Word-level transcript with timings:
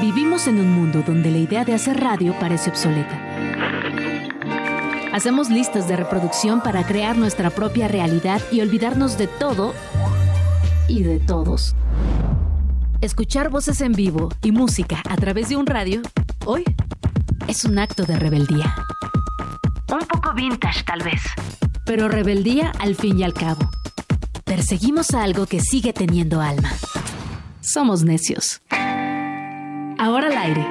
Vivimos 0.00 0.46
en 0.46 0.60
un 0.60 0.70
mundo 0.70 1.02
donde 1.04 1.28
la 1.32 1.38
idea 1.38 1.64
de 1.64 1.74
hacer 1.74 1.98
radio 1.98 2.32
parece 2.38 2.70
obsoleta. 2.70 3.20
Hacemos 5.12 5.50
listas 5.50 5.88
de 5.88 5.96
reproducción 5.96 6.62
para 6.62 6.86
crear 6.86 7.16
nuestra 7.16 7.50
propia 7.50 7.88
realidad 7.88 8.40
y 8.52 8.60
olvidarnos 8.60 9.18
de 9.18 9.26
todo 9.26 9.74
y 10.86 11.02
de 11.02 11.18
todos. 11.18 11.74
Escuchar 13.00 13.50
voces 13.50 13.80
en 13.80 13.92
vivo 13.92 14.28
y 14.40 14.52
música 14.52 15.02
a 15.08 15.16
través 15.16 15.48
de 15.48 15.56
un 15.56 15.66
radio, 15.66 16.00
hoy, 16.46 16.62
es 17.48 17.64
un 17.64 17.78
acto 17.78 18.04
de 18.04 18.16
rebeldía. 18.16 18.76
Un 19.92 20.06
poco 20.06 20.32
vintage 20.32 20.84
tal 20.84 21.02
vez, 21.02 21.22
pero 21.84 22.08
rebeldía 22.08 22.70
al 22.78 22.94
fin 22.94 23.18
y 23.18 23.24
al 23.24 23.34
cabo. 23.34 23.68
Perseguimos 24.44 25.10
algo 25.10 25.46
que 25.46 25.60
sigue 25.60 25.92
teniendo 25.92 26.40
alma. 26.40 26.70
Somos 27.60 28.04
necios. 28.04 28.62
Aire. 30.48 30.66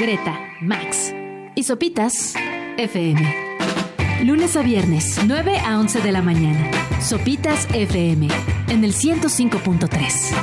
Greta, 0.00 0.40
Max 0.60 1.14
y 1.54 1.62
Sopitas 1.62 2.34
FM. 2.78 3.20
Lunes 4.24 4.56
a 4.56 4.62
viernes, 4.62 5.20
9 5.24 5.58
a 5.58 5.78
11 5.78 6.00
de 6.00 6.10
la 6.10 6.20
mañana. 6.20 6.70
Sopitas 7.00 7.68
FM 7.72 8.26
en 8.68 8.84
el 8.84 8.92
105.3. 8.92 10.34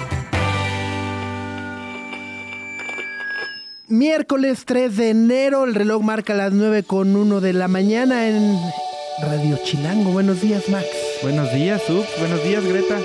Miércoles 3.89 4.63
3 4.65 4.95
de 4.95 5.09
enero, 5.09 5.65
el 5.65 5.75
reloj 5.75 6.01
marca 6.03 6.33
las 6.33 6.53
9 6.53 6.83
con 6.83 7.15
1 7.15 7.41
de 7.41 7.53
la 7.53 7.67
mañana 7.67 8.27
en 8.27 8.57
Radio 9.21 9.57
Chilango. 9.65 10.11
Buenos 10.11 10.41
días, 10.41 10.69
Max. 10.69 10.87
Buenos 11.21 11.53
días, 11.53 11.81
Sub. 11.85 12.05
Buenos 12.19 12.41
días, 12.43 12.63
Greta. 12.63 12.99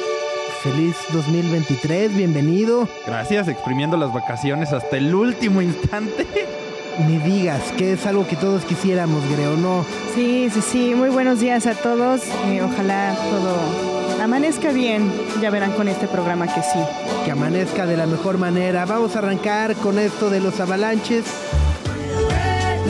Feliz 0.62 0.94
2023, 1.12 2.14
bienvenido. 2.14 2.88
Gracias, 3.04 3.48
exprimiendo 3.48 3.96
las 3.96 4.12
vacaciones 4.12 4.72
hasta 4.72 4.96
el 4.96 5.12
último 5.12 5.60
instante. 5.60 6.24
Ni 7.08 7.18
digas, 7.18 7.60
que 7.76 7.94
es 7.94 8.06
algo 8.06 8.28
que 8.28 8.36
todos 8.36 8.64
quisiéramos, 8.64 9.24
creo, 9.34 9.56
¿no? 9.56 9.84
Sí, 10.14 10.48
sí, 10.52 10.60
sí. 10.60 10.94
Muy 10.94 11.10
buenos 11.10 11.40
días 11.40 11.66
a 11.66 11.74
todos. 11.74 12.22
Eh, 12.46 12.62
ojalá 12.62 13.16
todo 13.28 14.22
amanezca 14.22 14.70
bien. 14.70 15.12
Ya 15.40 15.50
verán 15.50 15.72
con 15.72 15.88
este 15.88 16.06
programa 16.06 16.46
que 16.46 16.62
sí. 16.62 16.78
Que 17.24 17.32
amanezca 17.32 17.84
de 17.84 17.96
la 17.96 18.06
mejor 18.06 18.38
manera. 18.38 18.86
Vamos 18.86 19.16
a 19.16 19.18
arrancar 19.18 19.74
con 19.74 19.98
esto 19.98 20.30
de 20.30 20.38
los 20.38 20.60
avalanches. 20.60 21.24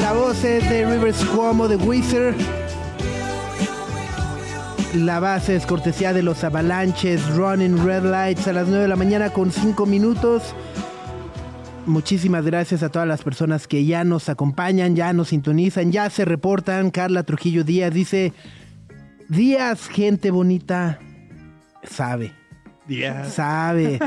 La 0.03 0.13
voz 0.13 0.45
es 0.45 0.69
de 0.69 0.85
Rivers 0.85 1.25
Cuomo 1.25 1.69
de 1.69 1.77
Wizard. 1.77 2.35
La 4.95 5.21
base 5.21 5.57
es 5.57 5.65
cortesía 5.65 6.13
de 6.13 6.23
los 6.23 6.45
avalanches 6.45 7.35
Running 7.35 7.83
Red 7.83 8.05
Lights 8.05 8.47
a 8.47 8.53
las 8.53 8.69
9 8.69 8.83
de 8.83 8.89
la 8.89 8.97
mañana 8.97 9.31
con 9.31 9.51
5 9.51 9.87
minutos. 9.87 10.55
Muchísimas 11.87 12.45
gracias 12.45 12.83
a 12.83 12.91
todas 12.91 13.09
las 13.09 13.23
personas 13.23 13.67
que 13.67 13.87
ya 13.87 14.05
nos 14.05 14.29
acompañan, 14.29 14.95
ya 14.95 15.15
nos 15.15 15.29
sintonizan, 15.29 15.93
ya 15.93 16.11
se 16.11 16.27
reportan. 16.27 16.91
Carla 16.91 17.23
Trujillo 17.23 17.65
Díaz 17.65 17.95
dice, 17.95 18.35
Díaz, 19.31 19.89
gente 19.89 20.31
bonita, 20.31 20.99
sabe. 21.85 22.35
Díaz. 22.87 23.33
Sabe, 23.33 23.99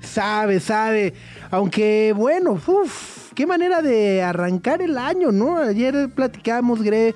sabe, 0.00 0.60
sabe. 0.60 1.14
Aunque 1.50 2.14
bueno, 2.16 2.52
uff, 2.52 3.32
qué 3.34 3.46
manera 3.46 3.82
de 3.82 4.22
arrancar 4.22 4.80
el 4.80 4.96
año, 4.96 5.30
¿no? 5.30 5.58
Ayer 5.58 6.08
platicábamos, 6.08 6.82
Gre, 6.82 7.14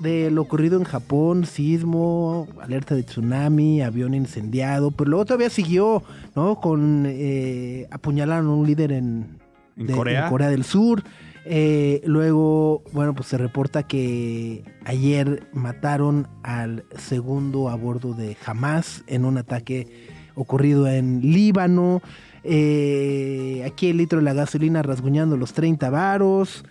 de 0.00 0.30
lo 0.30 0.42
ocurrido 0.42 0.78
en 0.78 0.84
Japón, 0.84 1.44
sismo, 1.46 2.48
alerta 2.60 2.94
de 2.94 3.02
tsunami, 3.02 3.82
avión 3.82 4.14
incendiado, 4.14 4.90
pero 4.90 5.10
luego 5.10 5.24
todavía 5.26 5.50
siguió, 5.50 6.02
¿no? 6.34 6.60
Con 6.60 7.04
eh, 7.06 7.86
apuñalaron 7.90 8.46
a 8.46 8.54
un 8.54 8.66
líder 8.66 8.92
en, 8.92 9.38
¿En 9.76 9.86
de- 9.86 9.92
Corea? 9.94 10.24
en 10.24 10.30
Corea 10.30 10.48
del 10.48 10.64
Sur. 10.64 11.02
Eh, 11.46 12.02
luego, 12.04 12.82
bueno, 12.92 13.14
pues 13.14 13.28
se 13.28 13.38
reporta 13.38 13.82
que 13.82 14.62
ayer 14.84 15.44
mataron 15.52 16.28
al 16.42 16.84
segundo 16.96 17.68
a 17.70 17.76
bordo 17.76 18.12
de 18.14 18.36
Hamas 18.44 19.02
en 19.06 19.24
un 19.24 19.38
ataque 19.38 19.88
ocurrido 20.34 20.86
en 20.86 21.20
Líbano. 21.22 22.02
Eh, 22.44 23.62
aquí 23.66 23.88
el 23.88 23.96
litro 23.98 24.18
de 24.18 24.24
la 24.24 24.32
gasolina 24.34 24.82
rasguñando 24.82 25.36
los 25.36 25.52
30 25.52 25.88
varos. 25.90 26.64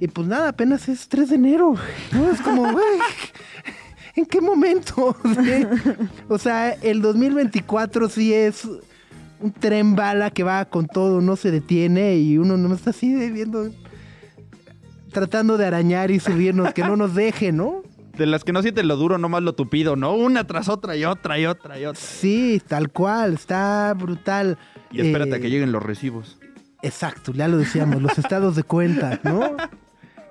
Y 0.00 0.08
pues 0.08 0.28
nada, 0.28 0.48
apenas 0.50 0.88
es 0.88 1.08
3 1.08 1.30
de 1.30 1.34
enero. 1.36 1.74
¿no? 2.12 2.30
Es 2.30 2.40
como, 2.40 2.62
güey, 2.72 2.84
¿en 4.14 4.26
qué 4.26 4.40
momento? 4.40 5.16
Sí. 5.24 5.66
O 6.28 6.38
sea, 6.38 6.72
el 6.72 7.02
2024 7.02 8.08
sí 8.08 8.32
es 8.32 8.66
un 9.40 9.52
tren 9.52 9.94
bala 9.96 10.30
que 10.30 10.42
va 10.42 10.64
con 10.64 10.86
todo, 10.86 11.20
no 11.20 11.36
se 11.36 11.50
detiene 11.50 12.16
y 12.16 12.38
uno 12.38 12.56
no 12.56 12.74
está 12.74 12.90
así 12.90 13.14
viendo, 13.30 13.70
tratando 15.12 15.56
de 15.56 15.66
arañar 15.66 16.10
y 16.10 16.20
subirnos, 16.20 16.72
que 16.74 16.82
no 16.82 16.96
nos 16.96 17.14
deje, 17.14 17.52
¿no? 17.52 17.82
De 18.16 18.26
las 18.26 18.42
que 18.42 18.52
no 18.52 18.62
sienten 18.62 18.88
lo 18.88 18.96
duro, 18.96 19.16
nomás 19.16 19.42
lo 19.44 19.52
tupido, 19.54 19.94
¿no? 19.94 20.14
Una 20.14 20.44
tras 20.44 20.68
otra 20.68 20.96
y 20.96 21.04
otra 21.04 21.38
y 21.38 21.46
otra 21.46 21.78
y 21.78 21.84
otra. 21.86 22.00
Sí, 22.02 22.60
tal 22.66 22.90
cual, 22.90 23.34
está 23.34 23.94
brutal. 23.96 24.58
Y 24.90 25.00
espérate 25.02 25.30
Eh, 25.30 25.34
a 25.36 25.40
que 25.40 25.50
lleguen 25.50 25.70
los 25.70 25.82
recibos. 25.82 26.36
Exacto, 26.82 27.32
ya 27.32 27.46
lo 27.46 27.58
decíamos, 27.58 28.02
los 28.02 28.18
estados 28.18 28.56
de 28.56 28.64
cuenta, 28.64 29.20
¿no? 29.22 29.56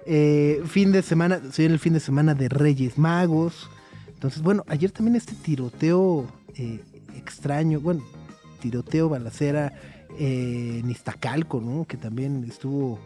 Eh, 0.09 0.63
fin 0.66 0.94
de 0.94 1.01
semana, 1.01 1.41
soy 1.51 1.66
en 1.66 1.73
el 1.73 1.79
fin 1.79 1.91
de 1.91 2.00
semana 2.00 2.34
de 2.34 2.47
Reyes 2.47 2.97
Magos. 2.97 3.69
Entonces, 4.07 4.41
bueno, 4.41 4.63
ayer 4.68 4.90
también 4.90 5.18
este 5.18 5.35
tiroteo 5.35 6.25
eh, 6.56 6.79
extraño, 7.16 7.81
bueno, 7.81 8.03
tiroteo, 8.62 9.09
balacera 9.09 9.73
eh, 10.18 10.79
en 10.81 10.90
Iztacalco, 10.90 11.59
¿no? 11.59 11.85
Que 11.85 11.97
también 11.97 12.45
estuvo 12.47 13.00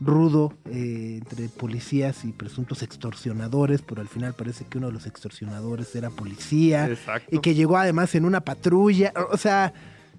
rudo 0.00 0.52
eh, 0.66 1.20
entre 1.22 1.48
policías 1.48 2.24
y 2.24 2.32
presuntos 2.32 2.82
extorsionadores, 2.82 3.82
pero 3.82 4.00
al 4.00 4.08
final 4.08 4.34
parece 4.34 4.64
que 4.64 4.78
uno 4.78 4.88
de 4.88 4.94
los 4.94 5.06
extorsionadores 5.06 5.94
era 5.94 6.10
policía 6.10 6.88
Exacto. 6.88 7.34
y 7.34 7.38
que 7.38 7.54
llegó 7.54 7.76
además 7.76 8.14
en 8.16 8.24
una 8.24 8.40
patrulla, 8.40 9.12
o 9.30 9.36
sea, 9.36 9.72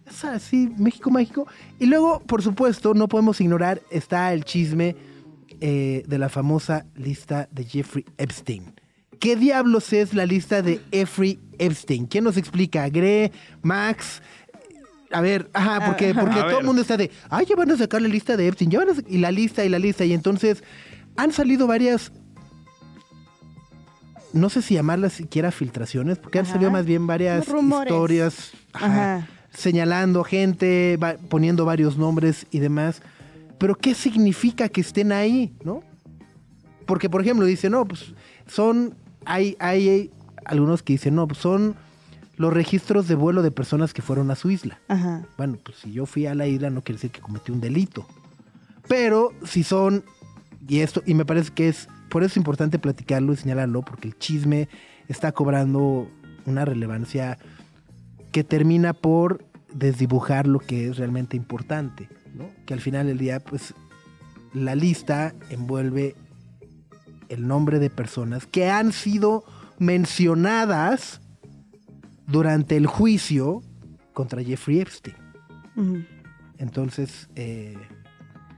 es 0.08 0.24
así, 0.24 0.74
México 0.78 1.12
mágico. 1.12 1.48
Y 1.80 1.86
luego, 1.88 2.22
por 2.22 2.42
supuesto, 2.42 2.94
no 2.94 3.10
podemos 3.10 3.42
ignorar, 3.42 3.82
está 3.92 4.34
el 4.34 4.46
chisme 4.46 4.96
eh, 5.66 6.04
de 6.06 6.18
la 6.18 6.28
famosa 6.28 6.86
lista 6.96 7.48
de 7.52 7.64
Jeffrey 7.64 8.04
Epstein. 8.18 8.74
¿Qué 9.22 9.38
diablos 9.38 9.94
es 9.94 10.14
la 10.14 10.26
lista 10.26 10.62
de 10.62 10.82
Jeffrey 10.92 11.40
Epstein? 11.58 12.06
¿Quién 12.08 12.26
nos 12.26 12.36
explica? 12.36 12.90
Gre, 12.90 13.32
Max. 13.62 14.22
A 15.12 15.22
ver, 15.22 15.50
ajá, 15.54 15.86
porque, 15.86 16.14
porque 16.14 16.36
A 16.40 16.42
todo 16.42 16.48
ver. 16.48 16.60
el 16.60 16.66
mundo 16.66 16.82
está 16.82 16.98
de, 16.98 17.10
ay, 17.30 17.46
ya 17.48 17.56
van 17.56 17.72
a 17.72 17.78
sacar 17.78 18.02
la 18.02 18.10
lista 18.10 18.36
de 18.36 18.48
Epstein, 18.48 18.72
ya 18.72 18.80
van 18.80 18.90
a 18.90 18.94
y 19.08 19.20
la 19.20 19.32
lista 19.32 19.64
y 19.64 19.70
la 19.70 19.80
lista. 19.80 20.04
Y 20.04 20.12
entonces 20.14 20.64
han 21.16 21.32
salido 21.32 21.66
varias, 21.66 22.12
no 24.34 24.50
sé 24.50 24.62
si 24.62 24.74
llamarlas 24.74 25.14
siquiera 25.14 25.52
filtraciones, 25.52 26.18
porque 26.18 26.40
han 26.40 26.46
salido 26.46 26.72
más 26.72 26.86
bien 26.86 27.06
varias 27.08 27.48
Rumores. 27.48 27.90
historias 27.92 28.52
ajá, 28.74 29.16
Ajá. 29.18 29.28
señalando 29.54 30.24
gente, 30.24 30.98
va- 31.02 31.16
poniendo 31.30 31.64
varios 31.66 31.98
nombres 31.98 32.48
y 32.52 32.60
demás. 32.60 33.02
Pero 33.58 33.76
¿qué 33.76 33.94
significa 33.94 34.70
que 34.70 34.82
estén 34.82 35.12
ahí, 35.12 35.56
no? 35.64 35.84
Porque, 36.86 37.10
por 37.10 37.22
ejemplo, 37.22 37.46
dice, 37.46 37.70
no, 37.70 37.86
pues 37.86 38.14
son, 38.48 38.96
hay, 39.26 39.56
hay, 39.60 39.90
hay 39.90 40.12
algunos 40.46 40.84
que 40.84 40.94
dicen, 40.94 41.16
no, 41.16 41.28
pues 41.28 41.40
son 41.40 41.76
los 42.36 42.52
registros 42.52 43.08
de 43.08 43.16
vuelo 43.16 43.42
de 43.42 43.52
personas 43.52 43.94
que 43.94 44.02
fueron 44.02 44.32
a 44.32 44.36
su 44.36 44.52
isla. 44.52 44.80
Ajá. 44.88 45.26
Bueno, 45.38 45.58
pues 45.64 45.78
si 45.78 45.92
yo 45.92 46.06
fui 46.06 46.26
a 46.26 46.36
la 46.36 46.48
isla 46.48 46.70
no 46.70 46.82
quiere 46.82 46.98
decir 46.98 47.12
que 47.12 47.22
cometí 47.22 47.52
un 47.52 47.62
delito. 47.62 48.06
Pero 48.88 49.32
si 49.46 49.64
son, 49.64 50.04
y 50.68 50.80
esto, 50.80 51.02
y 51.06 51.14
me 51.14 51.26
parece 51.26 51.52
que 51.52 51.70
es, 51.70 51.88
por 52.10 52.24
eso 52.24 52.34
es 52.34 52.38
importante 52.38 52.80
platicarlo 52.80 53.34
y 53.34 53.38
señalarlo, 53.38 53.82
porque 53.84 54.10
el 54.10 54.18
chisme 54.18 54.68
está 55.08 55.32
cobrando 55.32 56.10
una 56.46 56.66
relevancia 56.66 57.38
que 58.32 58.44
termina 58.44 58.94
por 58.94 59.46
desdibujar 59.74 60.48
lo 60.48 60.60
que 60.60 60.88
es 60.88 60.98
realmente 60.98 61.38
importante, 61.38 62.10
¿no? 62.34 62.50
Que 62.66 62.74
al 62.74 62.82
final 62.82 63.08
del 63.08 63.18
día, 63.18 63.40
pues, 63.40 63.74
la 64.54 64.76
lista 64.76 65.34
envuelve 65.50 66.16
el 67.30 67.48
nombre 67.48 67.80
de 67.80 67.90
personas 67.90 68.46
que 68.46 68.70
han 68.70 68.92
sido 68.92 69.44
mencionadas 69.80 71.22
durante 72.28 72.78
el 72.78 72.88
juicio 72.88 73.62
contra 74.14 74.44
Jeffrey 74.44 74.80
Epstein. 74.80 75.16
Entonces, 76.58 77.30
eh, 77.36 77.76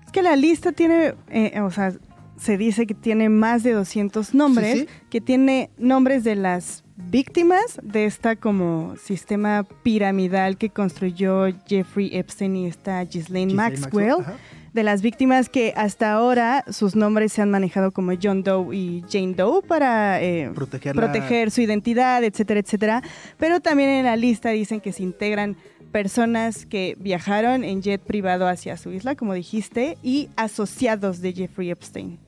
Es 0.05 0.11
que 0.11 0.21
la 0.21 0.35
lista 0.35 0.71
tiene, 0.71 1.15
eh, 1.29 1.59
o 1.61 1.71
sea, 1.71 1.93
se 2.37 2.57
dice 2.57 2.85
que 2.85 2.93
tiene 2.93 3.29
más 3.29 3.63
de 3.63 3.71
200 3.71 4.33
nombres, 4.33 4.73
Sí, 4.73 4.79
sí. 4.81 4.87
que 5.09 5.21
tiene 5.21 5.69
nombres 5.77 6.23
de 6.23 6.35
las 6.35 6.83
víctimas 7.09 7.79
de 7.81 8.05
esta 8.05 8.35
como 8.35 8.95
sistema 8.97 9.65
piramidal 9.83 10.57
que 10.57 10.69
construyó 10.69 11.47
Jeffrey 11.67 12.09
Epstein 12.13 12.55
y 12.55 12.67
esta 12.67 13.03
Ghislaine 13.03 13.53
Ghislaine 13.53 13.53
Maxwell. 13.53 14.17
Maxwell. 14.17 14.37
De 14.73 14.83
las 14.83 15.01
víctimas 15.01 15.47
que 15.47 15.73
hasta 15.77 16.11
ahora 16.11 16.65
sus 16.69 16.97
nombres 16.97 17.31
se 17.31 17.41
han 17.41 17.49
manejado 17.49 17.91
como 17.91 18.11
John 18.21 18.43
Doe 18.43 18.75
y 18.75 19.05
Jane 19.09 19.33
Doe 19.33 19.61
para 19.61 20.21
eh, 20.21 20.51
proteger 20.53 21.49
su 21.49 21.61
identidad, 21.61 22.21
etcétera, 22.25 22.59
etcétera. 22.59 23.01
Pero 23.37 23.61
también 23.61 23.89
en 23.89 24.05
la 24.05 24.17
lista 24.17 24.49
dicen 24.49 24.81
que 24.81 24.91
se 24.91 25.03
integran 25.03 25.55
personas 25.93 26.65
que 26.65 26.97
viajaron 26.99 27.63
en 27.63 27.81
jet 27.81 28.01
privado 28.01 28.49
hacia 28.49 28.75
su 28.75 28.91
isla, 28.91 29.15
como 29.15 29.33
dijiste, 29.33 29.97
y 30.03 30.27
asociados 30.35 31.21
de 31.21 31.31
Jeffrey 31.31 31.71
Epstein. 31.71 32.19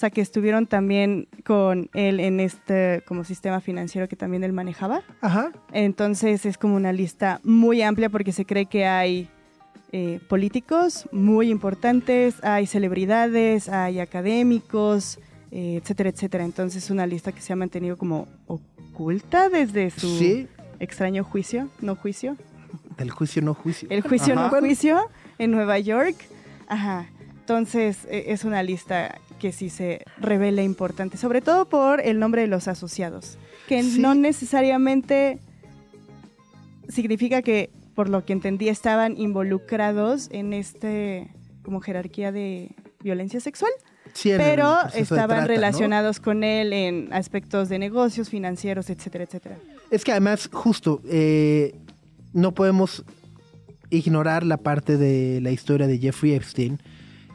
O 0.00 0.04
sea, 0.08 0.08
que 0.08 0.22
estuvieron 0.22 0.66
también 0.66 1.28
con 1.44 1.90
él 1.92 2.20
en 2.20 2.40
este 2.40 3.02
como 3.06 3.22
sistema 3.22 3.60
financiero 3.60 4.08
que 4.08 4.16
también 4.16 4.42
él 4.44 4.52
manejaba. 4.54 5.02
Ajá. 5.20 5.52
Entonces 5.74 6.46
es 6.46 6.56
como 6.56 6.74
una 6.76 6.90
lista 6.90 7.38
muy 7.44 7.82
amplia 7.82 8.08
porque 8.08 8.32
se 8.32 8.46
cree 8.46 8.64
que 8.64 8.86
hay 8.86 9.28
eh, 9.92 10.18
políticos 10.26 11.06
muy 11.12 11.50
importantes, 11.50 12.42
hay 12.42 12.66
celebridades, 12.66 13.68
hay 13.68 14.00
académicos, 14.00 15.18
eh, 15.50 15.80
etcétera, 15.82 16.08
etcétera. 16.08 16.44
Entonces 16.46 16.84
es 16.84 16.90
una 16.90 17.06
lista 17.06 17.32
que 17.32 17.42
se 17.42 17.52
ha 17.52 17.56
mantenido 17.56 17.98
como 17.98 18.26
oculta 18.46 19.50
desde 19.50 19.90
su 19.90 20.16
Sí, 20.16 20.48
extraño 20.78 21.24
juicio, 21.24 21.68
no 21.82 21.94
juicio, 21.94 22.38
del 22.96 23.10
juicio 23.10 23.42
no 23.42 23.52
juicio. 23.52 23.86
el 23.90 24.00
juicio 24.00 24.32
Ajá. 24.32 24.44
no 24.44 24.48
juicio 24.60 24.98
en 25.38 25.50
Nueva 25.50 25.78
York. 25.78 26.16
Ajá. 26.68 27.04
Entonces 27.40 28.06
e- 28.08 28.32
es 28.32 28.44
una 28.44 28.62
lista 28.62 29.18
que 29.40 29.50
sí 29.50 29.70
se 29.70 30.02
revela 30.20 30.62
importante, 30.62 31.16
sobre 31.16 31.40
todo 31.40 31.68
por 31.68 32.00
el 32.00 32.20
nombre 32.20 32.42
de 32.42 32.46
los 32.46 32.68
asociados, 32.68 33.38
que 33.66 33.82
Sí. 33.82 33.98
no 33.98 34.14
necesariamente 34.14 35.40
significa 36.88 37.42
que, 37.42 37.70
por 37.94 38.08
lo 38.08 38.24
que 38.24 38.32
entendí, 38.32 38.68
estaban 38.68 39.16
involucrados 39.18 40.28
en 40.30 40.52
este 40.52 41.28
como 41.62 41.80
jerarquía 41.80 42.32
de 42.32 42.70
violencia 43.02 43.38
sexual, 43.40 43.70
Sí, 44.14 44.30
pero 44.36 44.74
estaban 44.94 45.28
trata, 45.28 45.40
¿no? 45.42 45.46
relacionados 45.46 46.18
con 46.20 46.42
él 46.42 46.72
en 46.72 47.12
aspectos 47.12 47.68
de 47.68 47.78
negocios, 47.78 48.28
financieros, 48.28 48.90
etcétera, 48.90 49.24
etcétera. 49.24 49.56
Es 49.90 50.04
que 50.04 50.10
además, 50.12 50.48
justo, 50.52 51.00
eh, 51.08 51.74
no 52.32 52.52
podemos 52.52 53.04
ignorar 53.90 54.44
la 54.44 54.56
parte 54.56 54.96
de 54.96 55.40
la 55.42 55.50
historia 55.50 55.86
de 55.86 55.98
Jeffrey 55.98 56.32
Epstein, 56.32 56.80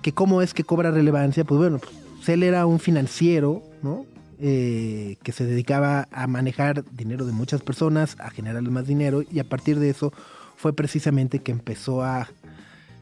que 0.05 0.11
cómo 0.11 0.43
es 0.43 0.53
que 0.53 0.63
cobra 0.63 0.91
relevancia, 0.91 1.43
pues 1.45 1.57
bueno, 1.57 1.79
pues, 1.79 2.29
él 2.29 2.43
era 2.43 2.67
un 2.67 2.77
financiero, 2.77 3.63
¿no? 3.81 4.05
Eh, 4.37 5.17
que 5.23 5.31
se 5.31 5.47
dedicaba 5.47 6.07
a 6.11 6.27
manejar 6.27 6.85
dinero 6.91 7.25
de 7.25 7.31
muchas 7.31 7.63
personas, 7.63 8.15
a 8.19 8.29
generarles 8.29 8.71
más 8.71 8.85
dinero, 8.85 9.23
y 9.23 9.39
a 9.39 9.43
partir 9.45 9.79
de 9.79 9.89
eso 9.89 10.13
fue 10.57 10.73
precisamente 10.73 11.39
que 11.39 11.51
empezó 11.51 12.03
a 12.03 12.29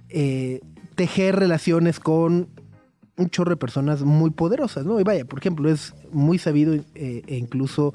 eh, 0.08 0.62
tejer 0.96 1.36
relaciones 1.36 2.00
con 2.00 2.48
un 3.18 3.30
chorro 3.30 3.50
de 3.50 3.58
personas 3.58 4.04
muy 4.04 4.30
poderosas, 4.30 4.86
¿no? 4.86 4.98
Y 4.98 5.04
vaya, 5.04 5.26
por 5.26 5.40
ejemplo, 5.40 5.70
es 5.70 5.94
muy 6.14 6.38
sabido 6.38 6.74
eh, 6.74 7.22
e 7.28 7.36
incluso 7.36 7.94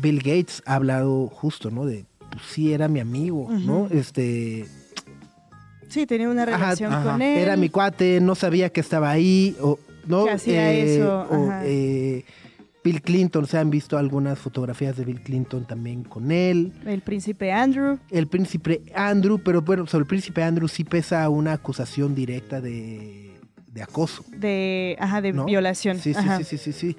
Bill 0.00 0.20
Gates 0.20 0.62
ha 0.64 0.76
hablado 0.76 1.26
justo, 1.26 1.70
¿no? 1.70 1.84
De, 1.84 2.06
pues 2.30 2.42
sí, 2.48 2.72
era 2.72 2.88
mi 2.88 3.00
amigo, 3.00 3.50
¿no? 3.50 3.86
Este, 3.90 4.64
Sí, 5.88 6.06
tenía 6.06 6.28
una 6.28 6.44
relación 6.44 6.92
ajá. 6.92 7.12
con 7.12 7.22
él. 7.22 7.38
era 7.38 7.56
mi 7.56 7.68
cuate, 7.68 8.20
no 8.20 8.34
sabía 8.34 8.70
que 8.70 8.80
estaba 8.80 9.10
ahí, 9.10 9.56
o, 9.60 9.78
¿no? 10.06 10.24
Que 10.24 10.30
hacía 10.32 10.72
eso, 10.72 11.26
o, 11.30 11.50
eh, 11.62 12.24
Bill 12.82 13.00
Clinton, 13.00 13.46
se 13.46 13.56
han 13.56 13.70
visto 13.70 13.96
algunas 13.96 14.38
fotografías 14.38 14.96
de 14.96 15.06
Bill 15.06 15.22
Clinton 15.22 15.66
también 15.66 16.04
con 16.04 16.30
él. 16.30 16.72
El 16.84 17.00
príncipe 17.00 17.50
Andrew. 17.50 17.98
El 18.10 18.26
príncipe 18.26 18.82
Andrew, 18.94 19.40
pero 19.42 19.62
bueno, 19.62 19.86
sobre 19.86 20.02
el 20.02 20.06
príncipe 20.06 20.42
Andrew 20.42 20.68
sí 20.68 20.84
pesa 20.84 21.26
una 21.30 21.54
acusación 21.54 22.14
directa 22.14 22.60
de, 22.60 23.38
de 23.72 23.82
acoso. 23.82 24.22
de, 24.36 24.96
ajá, 25.00 25.22
de 25.22 25.32
¿no? 25.32 25.46
violación. 25.46 25.98
Sí, 25.98 26.12
sí, 26.12 26.20
Ajá. 26.20 26.36
sí, 26.38 26.44
sí, 26.44 26.58
sí, 26.58 26.72
sí. 26.72 26.96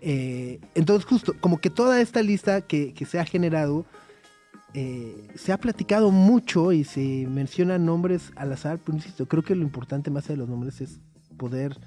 Eh, 0.00 0.58
entonces, 0.74 1.04
justo, 1.04 1.34
como 1.40 1.58
que 1.58 1.70
toda 1.70 2.00
esta 2.00 2.20
lista 2.20 2.60
que, 2.60 2.92
que 2.92 3.04
se 3.04 3.20
ha 3.20 3.24
generado, 3.24 3.86
eh, 4.74 5.28
se 5.34 5.52
ha 5.52 5.58
platicado 5.58 6.10
mucho 6.10 6.72
y 6.72 6.84
se 6.84 7.26
mencionan 7.28 7.86
nombres 7.86 8.32
al 8.36 8.52
azar, 8.52 8.78
pero 8.84 8.96
insisto, 8.96 9.26
creo 9.26 9.42
que 9.42 9.54
lo 9.54 9.62
importante 9.62 10.10
más 10.10 10.24
allá 10.24 10.34
de 10.34 10.38
los 10.38 10.48
nombres 10.48 10.80
es 10.80 11.00
poder 11.36 11.78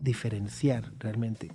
diferenciar 0.00 0.92
realmente 0.98 1.50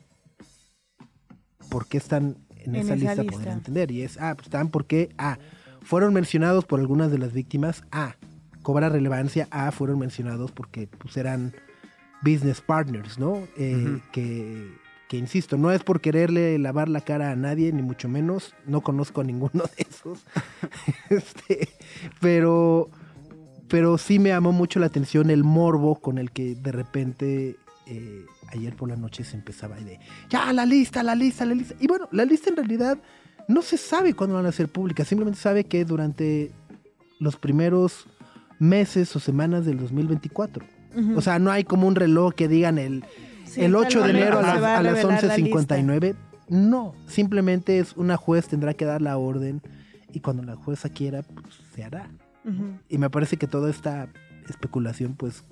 por 1.70 1.88
qué 1.88 1.98
están 1.98 2.38
en, 2.50 2.76
En 2.76 2.82
esa, 2.82 2.94
esa 2.94 2.96
lista, 2.96 3.24
lista. 3.24 3.38
poder 3.38 3.48
entender. 3.50 3.92
Y 3.92 4.04
es, 4.04 4.18
ah, 4.20 4.36
pues 4.36 4.48
están 4.48 4.70
porque, 4.70 5.10
ah, 5.18 5.40
fueron 5.82 6.14
mencionados 6.14 6.66
por 6.66 6.80
algunas 6.80 7.12
de 7.12 7.18
las 7.18 7.34
víctimas, 7.34 7.84
ah, 7.92 8.16
cobra 8.62 8.90
relevancia, 8.90 9.48
ah, 9.52 9.72
fueron 9.72 10.00
mencionados 10.00 10.52
porque 10.52 10.88
pues 10.88 11.18
eran 11.18 11.54
business 12.22 12.62
partners, 12.62 13.18
¿no? 13.18 13.48
Eh, 13.58 14.00
que, 14.12 14.70
que, 15.12 15.18
insisto, 15.18 15.58
no 15.58 15.74
es 15.74 15.84
por 15.84 16.00
quererle 16.00 16.58
lavar 16.58 16.88
la 16.88 17.02
cara 17.02 17.32
a 17.32 17.36
nadie, 17.36 17.74
ni 17.74 17.82
mucho 17.82 18.08
menos, 18.08 18.56
no 18.66 18.80
conozco 18.80 19.20
a 19.20 19.26
ninguno 19.26 19.66
de 19.76 19.86
esos, 19.90 20.24
este, 21.10 21.68
pero, 22.22 22.90
pero 23.68 23.98
sí 23.98 24.20
me 24.20 24.30
llamó 24.30 24.54
mucho 24.54 24.80
la 24.80 24.86
atención 24.86 25.30
el 25.30 25.44
morbo 25.44 25.96
con 25.96 26.18
el 26.18 26.32
que 26.32 26.56
de 26.56 26.72
repente 26.72 27.58
eh, 27.88 28.26
ayer 28.54 28.74
por 28.78 28.88
la 28.88 28.96
noche 28.96 29.26
se 29.26 29.36
empezaba 29.36 29.76
de, 29.82 30.00
ya, 30.30 30.54
la 30.54 30.66
lista, 30.66 31.04
la 31.04 31.14
lista, 31.14 31.44
la 31.44 31.56
lista. 31.56 31.76
Y 31.82 31.88
bueno, 31.88 32.08
la 32.14 32.24
lista 32.24 32.50
en 32.50 32.56
realidad 32.56 32.98
no 33.50 33.64
se 33.64 33.76
sabe 33.76 34.14
cuándo 34.14 34.38
van 34.38 34.46
a 34.46 34.54
ser 34.54 34.70
públicas, 34.70 35.10
simplemente 35.10 35.42
sabe 35.42 35.66
que 35.66 35.84
durante 35.84 36.54
los 37.20 37.36
primeros 37.36 38.08
meses 38.60 39.14
o 39.14 39.20
semanas 39.20 39.66
del 39.66 39.78
2024. 39.78 40.66
Ujú. 40.96 41.18
O 41.18 41.22
sea, 41.22 41.38
no 41.38 41.52
hay 41.52 41.66
como 41.66 41.86
un 41.86 41.96
reloj 41.96 42.34
que 42.34 42.48
digan 42.48 42.78
el, 42.78 43.04
Sí, 43.52 43.60
el 43.60 43.72
en 43.72 43.76
8 43.76 44.04
de 44.04 44.10
enero 44.12 44.40
a 44.40 44.42
las, 44.42 44.64
a 44.64 44.82
las 44.82 44.94
revelar 44.96 45.24
la 45.24 45.38
lista. 45.38 45.78
11.59. 45.78 46.16
No, 46.48 46.94
simplemente 47.06 47.80
es 47.80 47.98
una 47.98 48.16
juez 48.18 48.48
tendrá 48.48 48.74
que 48.74 48.86
dar 48.86 49.02
la 49.02 49.18
orden 49.18 49.62
y 50.14 50.20
cuando 50.22 50.44
la 50.44 50.56
jueza 50.56 50.90
quiera, 50.90 51.24
pues 51.24 51.56
se 51.74 51.84
hará. 51.84 52.10
Y 52.90 52.98
me 52.98 53.10
parece 53.10 53.38
que 53.38 53.48
toda 53.48 53.70
esta 53.70 54.08
especulación, 54.50 55.14
pues, 55.16 55.44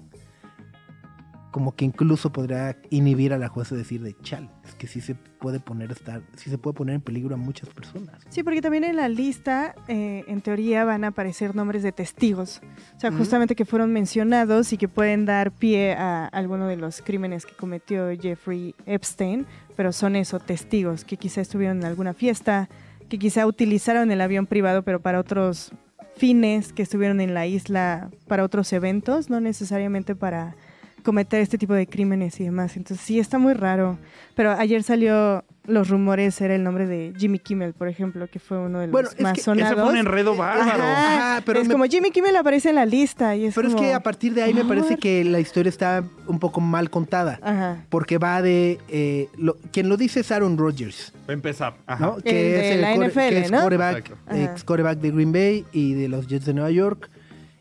como 1.52 1.76
que 1.76 1.86
incluso 1.86 2.32
podría 2.32 2.78
inhibir 2.90 3.34
a 3.34 3.38
la 3.38 3.48
jueza 3.48 3.76
de 3.76 3.82
decir 3.82 4.02
de 4.02 4.16
chal, 4.22 4.50
es 4.66 4.76
que 4.76 4.88
sí 4.88 5.02
se 5.02 5.16
puede 5.16 5.60
poner 5.60 5.92
estar, 5.92 6.22
sí 6.36 6.50
se 6.50 6.58
puede 6.58 6.76
poner 6.76 6.96
en 6.96 7.02
peligro 7.02 7.36
a 7.36 7.38
muchas 7.38 7.70
personas. 7.70 8.22
Sí, 8.30 8.44
porque 8.44 8.62
también 8.62 8.84
en 8.84 8.96
la 8.96 9.10
lista, 9.10 9.76
eh, 9.88 10.24
en 10.28 10.42
teoría, 10.42 10.84
van 10.84 11.04
a 11.04 11.08
aparecer 11.08 11.56
nombres 11.56 11.82
de 11.82 11.92
testigos. 11.92 12.62
O 12.96 13.00
sea, 13.00 13.12
justamente 13.12 13.56
que 13.56 13.66
fueron 13.66 13.92
mencionados 13.92 14.74
y 14.74 14.78
que 14.78 14.88
pueden 14.88 15.26
dar 15.26 15.52
pie 15.52 15.94
a 15.94 16.26
alguno 16.28 16.68
de 16.68 16.78
los 16.78 17.02
crímenes 17.02 17.46
que 17.46 17.56
cometió 17.56 18.10
Jeffrey 18.20 18.76
Epstein, 18.86 19.48
pero 19.76 19.92
son 19.92 20.16
eso, 20.16 20.40
testigos, 20.40 21.06
que 21.06 21.18
quizá 21.18 21.42
estuvieron 21.42 21.78
en 21.78 21.86
alguna 21.86 22.14
fiesta, 22.14 22.70
que 23.08 23.18
quizá 23.18 23.48
utilizaron 23.48 24.12
el 24.12 24.22
avión 24.22 24.46
privado, 24.46 24.84
pero 24.84 25.02
para 25.02 25.20
otros 25.20 25.72
fines, 26.16 26.74
que 26.74 26.84
estuvieron 26.84 27.22
en 27.22 27.34
la 27.34 27.48
isla 27.48 28.12
para 28.28 28.44
otros 28.44 28.72
eventos, 28.74 29.30
no 29.30 29.40
necesariamente 29.40 30.16
para 30.16 30.56
cometer 31.04 31.42
este 31.42 31.58
tipo 31.58 31.74
de 31.74 31.88
crímenes 31.88 32.40
y 32.40 32.44
demás. 32.46 32.78
Entonces 32.78 33.06
sí, 33.06 33.20
está 33.20 33.38
muy 33.38 33.54
raro. 33.54 33.98
Pero 34.36 34.52
ayer 34.52 34.84
salió 34.84 35.44
los 35.66 35.90
rumores, 35.90 36.40
era 36.42 36.56
el 36.56 36.64
nombre 36.64 36.88
de 36.88 37.14
Jimmy 37.18 37.38
Kimmel, 37.38 37.74
por 37.74 37.88
ejemplo, 37.90 38.28
que 38.28 38.40
fue 38.40 38.58
uno 38.58 38.80
de 38.80 38.88
los 38.88 38.92
Bueno, 38.92 39.10
es 39.10 39.22
más 39.22 39.34
que 39.34 39.42
ese 39.42 39.52
Ese 39.52 39.60
sonados. 39.62 39.82
fue 39.84 39.92
un 39.92 39.98
enredo 39.98 40.36
bárbaro. 40.36 40.82
Ajá, 40.84 41.34
Ajá, 41.36 41.44
pero 41.46 41.60
es 41.60 41.68
me- 41.68 41.74
como 41.74 41.84
Jimmy 41.86 42.10
Kimmel 42.10 42.36
aparece 42.36 42.70
en 42.70 42.76
la 42.76 42.86
lista 42.86 43.36
y 43.36 43.46
es 43.46 43.54
Pero 43.56 43.68
es 43.68 43.76
que 43.76 43.94
a 43.94 44.00
partir 44.02 44.34
de 44.34 44.42
ahí 44.42 44.54
me 44.54 44.66
parece 44.66 44.98
que 44.98 45.24
la 45.26 45.40
historia 45.40 45.70
está 45.70 46.04
un 46.28 46.40
poco 46.40 46.60
mal 46.62 46.90
contada. 46.90 47.40
Ajá. 47.44 47.86
Porque 47.90 48.18
va 48.18 48.42
de. 48.42 48.80
eh, 48.88 49.28
lo- 49.38 49.58
quien 49.72 49.90
lo 49.90 49.98
dice 49.98 50.22
es 50.22 50.32
Aaron 50.32 50.58
Rodgers, 50.58 51.14
Va 51.30 51.32
a 51.32 51.34
empezar. 51.34 51.76
Ajá. 51.86 52.04
¿no? 52.06 52.18
El 52.24 52.82
la 52.82 52.96
core- 52.96 53.08
NFL, 53.10 53.30
que 53.30 53.40
es 53.42 53.52
¿no? 53.52 53.60
quarterback, 53.60 53.98
Exacto. 53.98 54.18
Ajá. 54.28 54.44
ex 54.44 54.64
quarterback 54.64 54.98
de 55.00 55.12
Green 55.12 55.32
Bay 55.32 55.66
y 55.72 55.94
de 55.94 56.08
los 56.08 56.26
Jets 56.28 56.46
de 56.46 56.54
Nueva 56.54 56.72
York. 56.72 57.10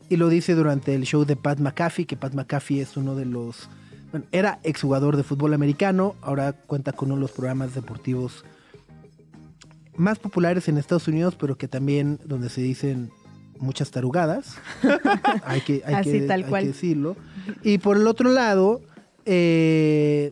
Y 0.09 0.17
lo 0.17 0.29
dice 0.29 0.55
durante 0.55 0.95
el 0.95 1.03
show 1.03 1.23
de 1.25 1.35
Pat 1.35 1.59
McAfee, 1.59 2.05
que 2.05 2.17
Pat 2.17 2.33
McAfee 2.33 2.81
es 2.81 2.97
uno 2.97 3.15
de 3.15 3.25
los. 3.25 3.69
Bueno, 4.11 4.25
era 4.31 4.59
exjugador 4.63 5.15
de 5.17 5.23
fútbol 5.23 5.53
americano, 5.53 6.15
ahora 6.21 6.53
cuenta 6.53 6.93
con 6.93 7.09
uno 7.09 7.15
de 7.17 7.21
los 7.21 7.31
programas 7.31 7.75
deportivos 7.75 8.43
más 9.95 10.17
populares 10.17 10.67
en 10.67 10.77
Estados 10.79 11.07
Unidos, 11.07 11.35
pero 11.39 11.57
que 11.57 11.67
también 11.67 12.19
donde 12.25 12.49
se 12.49 12.61
dicen 12.61 13.11
muchas 13.59 13.91
tarugadas. 13.91 14.55
hay 15.43 15.61
que, 15.61 15.83
hay 15.85 15.93
Así, 15.95 16.11
que- 16.11 16.21
tal 16.21 16.43
hay 16.43 16.49
cual. 16.49 16.61
que 16.63 16.67
decirlo. 16.69 17.15
Y 17.63 17.77
por 17.77 17.97
el 17.97 18.07
otro 18.07 18.31
lado, 18.31 18.81
eh, 19.25 20.31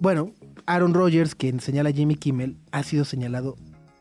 bueno, 0.00 0.32
Aaron 0.64 0.94
Rodgers, 0.94 1.34
quien 1.34 1.60
señala 1.60 1.90
a 1.90 1.92
Jimmy 1.92 2.14
Kimmel, 2.14 2.56
ha 2.72 2.82
sido 2.84 3.04
señalado 3.04 3.56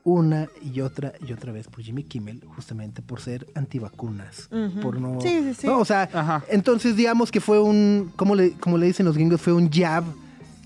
una 0.08 0.48
y 0.64 0.80
otra 0.80 1.12
y 1.28 1.34
otra 1.34 1.52
vez 1.52 1.68
por 1.68 1.82
Jimmy 1.84 2.04
Kimmel, 2.04 2.42
justamente 2.56 3.02
por 3.02 3.20
ser 3.20 3.46
antivacunas. 3.56 4.48
Ujú. 4.52 4.80
Por 4.80 5.02
no, 5.02 5.20
Sí, 5.20 5.42
sí, 5.44 5.54
sí. 5.54 5.68
¿no? 5.68 5.80
O 5.80 5.86
sea, 5.86 6.10
Ajá. 6.14 6.44
entonces 6.48 6.96
digamos 6.96 7.30
que 7.30 7.42
fue 7.42 7.60
un, 7.60 8.14
como 8.16 8.34
le, 8.34 8.52
como 8.54 8.78
le 8.78 8.86
dicen 8.86 9.06
los 9.06 9.16
gringos, 9.18 9.42
fue 9.42 9.52
un 9.52 9.70
jab 9.70 10.06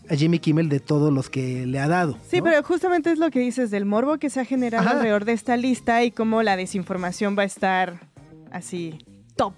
a 0.08 0.16
Jimmy 0.16 0.38
Kimmel 0.38 0.70
de 0.70 0.80
todos 0.80 1.12
los 1.12 1.28
que 1.30 1.66
le 1.66 1.80
ha 1.80 1.88
dado. 1.88 2.20
Sí, 2.30 2.38
¿no? 2.38 2.44
pero 2.44 2.62
justamente 2.62 3.12
es 3.12 3.18
lo 3.18 3.32
que 3.32 3.40
dices 3.40 3.72
del 3.72 3.86
morbo 3.86 4.20
que 4.20 4.30
se 4.30 4.40
ha 4.42 4.46
generado 4.46 4.84
Ajá. 4.88 4.98
alrededor 4.98 5.26
de 5.26 5.34
esta 5.34 5.58
lista 5.58 6.04
y 6.04 6.12
cómo 6.12 6.44
la 6.44 6.56
desinformación 6.56 7.36
va 7.36 7.42
a 7.42 7.46
estar 7.46 8.00
así 8.52 9.00
top. 9.36 9.54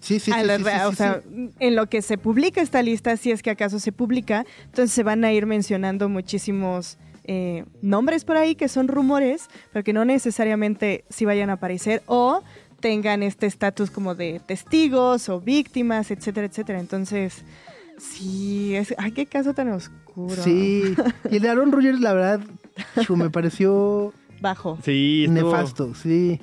Sí, 0.00 0.18
sí, 0.20 0.30
sí, 0.32 0.42
la- 0.46 0.56
sí, 0.56 0.62
sí, 0.64 0.70
o 0.86 0.90
sí, 0.90 0.96
sea, 0.96 1.20
sí. 1.28 1.50
en 1.58 1.74
lo 1.76 1.86
que 1.88 2.00
se 2.00 2.16
publica 2.16 2.62
esta 2.62 2.80
lista, 2.80 3.16
si 3.18 3.32
es 3.32 3.42
que 3.42 3.50
acaso 3.50 3.80
se 3.80 3.92
publica, 3.92 4.46
entonces 4.66 4.92
se 4.92 5.02
van 5.02 5.24
a 5.24 5.32
ir 5.32 5.44
mencionando 5.46 6.08
muchísimos 6.08 6.96
eh, 7.26 7.64
nombres 7.82 8.24
por 8.24 8.36
ahí 8.36 8.54
que 8.54 8.68
son 8.68 8.88
rumores, 8.88 9.48
pero 9.72 9.82
que 9.84 9.92
no 9.92 10.04
necesariamente 10.04 11.04
sí 11.10 11.24
vayan 11.24 11.50
a 11.50 11.54
aparecer 11.54 12.02
o 12.06 12.42
tengan 12.80 13.22
este 13.22 13.46
estatus 13.46 13.90
como 13.90 14.14
de 14.14 14.40
testigos 14.46 15.28
o 15.28 15.40
víctimas, 15.40 16.10
etcétera, 16.10 16.46
etcétera. 16.46 16.78
Entonces, 16.80 17.42
sí, 17.98 18.74
es, 18.74 18.94
ay, 18.98 19.12
qué 19.12 19.26
caso 19.26 19.54
tan 19.54 19.68
oscuro. 19.72 20.42
Sí, 20.42 20.94
y 21.30 21.36
el 21.36 21.42
de 21.42 21.48
Aaron 21.48 21.72
Rodgers, 21.72 22.00
la 22.00 22.12
verdad, 22.12 22.40
me 23.08 23.30
pareció 23.30 24.12
Bajo. 24.40 24.78
Sí, 24.84 25.24
estuvo- 25.26 25.50
nefasto, 25.52 25.94
sí. 25.94 26.40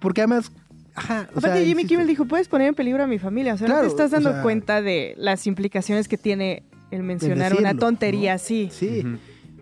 Porque 0.00 0.20
además, 0.20 0.52
ajá, 0.94 1.28
o 1.34 1.38
Aparte, 1.38 1.40
sea, 1.40 1.54
Jimmy 1.56 1.70
insisto, 1.82 1.88
Kimmel 1.88 2.06
dijo, 2.06 2.26
puedes 2.26 2.46
poner 2.48 2.68
en 2.68 2.74
peligro 2.74 3.02
a 3.02 3.06
mi 3.06 3.18
familia. 3.18 3.54
O 3.54 3.56
sea, 3.58 3.66
no 3.68 3.80
te 3.80 3.86
estás 3.86 4.10
o 4.12 4.16
dando 4.16 4.32
sea- 4.32 4.42
cuenta 4.42 4.82
de 4.82 5.14
las 5.16 5.46
implicaciones 5.46 6.06
que 6.08 6.18
tiene 6.18 6.62
el 6.90 7.02
mencionar 7.02 7.50
decirlo, 7.52 7.70
una 7.70 7.78
tontería 7.78 8.32
¿no? 8.32 8.36
así. 8.36 8.68
Sí. 8.70 9.02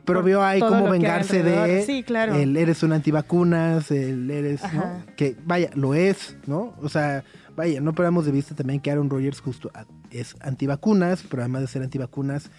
Pero 0.04 0.22
vio 0.22 0.42
ahí 0.42 0.60
cómo 0.60 0.88
vengarse 0.90 1.42
de 1.42 1.82
Sí, 1.84 2.02
claro. 2.02 2.34
el 2.34 2.56
eres 2.56 2.82
un 2.82 2.92
antivacunas, 2.92 3.90
el 3.90 4.30
eres, 4.30 4.60
¿no? 4.72 5.02
Que 5.16 5.36
vaya, 5.44 5.70
lo 5.74 5.94
es, 5.94 6.36
¿no? 6.46 6.74
O 6.82 6.88
sea, 6.88 7.24
vaya, 7.56 7.80
no 7.80 7.92
perdamos 7.94 8.26
de 8.26 8.32
vista 8.32 8.54
también 8.54 8.80
que 8.80 8.90
Aaron 8.90 9.08
Rodgers 9.10 9.40
justo 9.40 9.70
es 10.10 10.36
antivacunas, 10.40 11.24
pero 11.28 11.42
además 11.42 11.62
de 11.62 11.68
ser 11.68 11.82
antivacunas, 11.82 12.50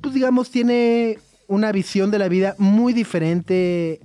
pues 0.00 0.14
digamos 0.14 0.50
tiene 0.50 1.18
una 1.48 1.72
visión 1.72 2.10
de 2.10 2.18
la 2.18 2.28
vida 2.28 2.54
muy 2.58 2.92
diferente 2.92 4.00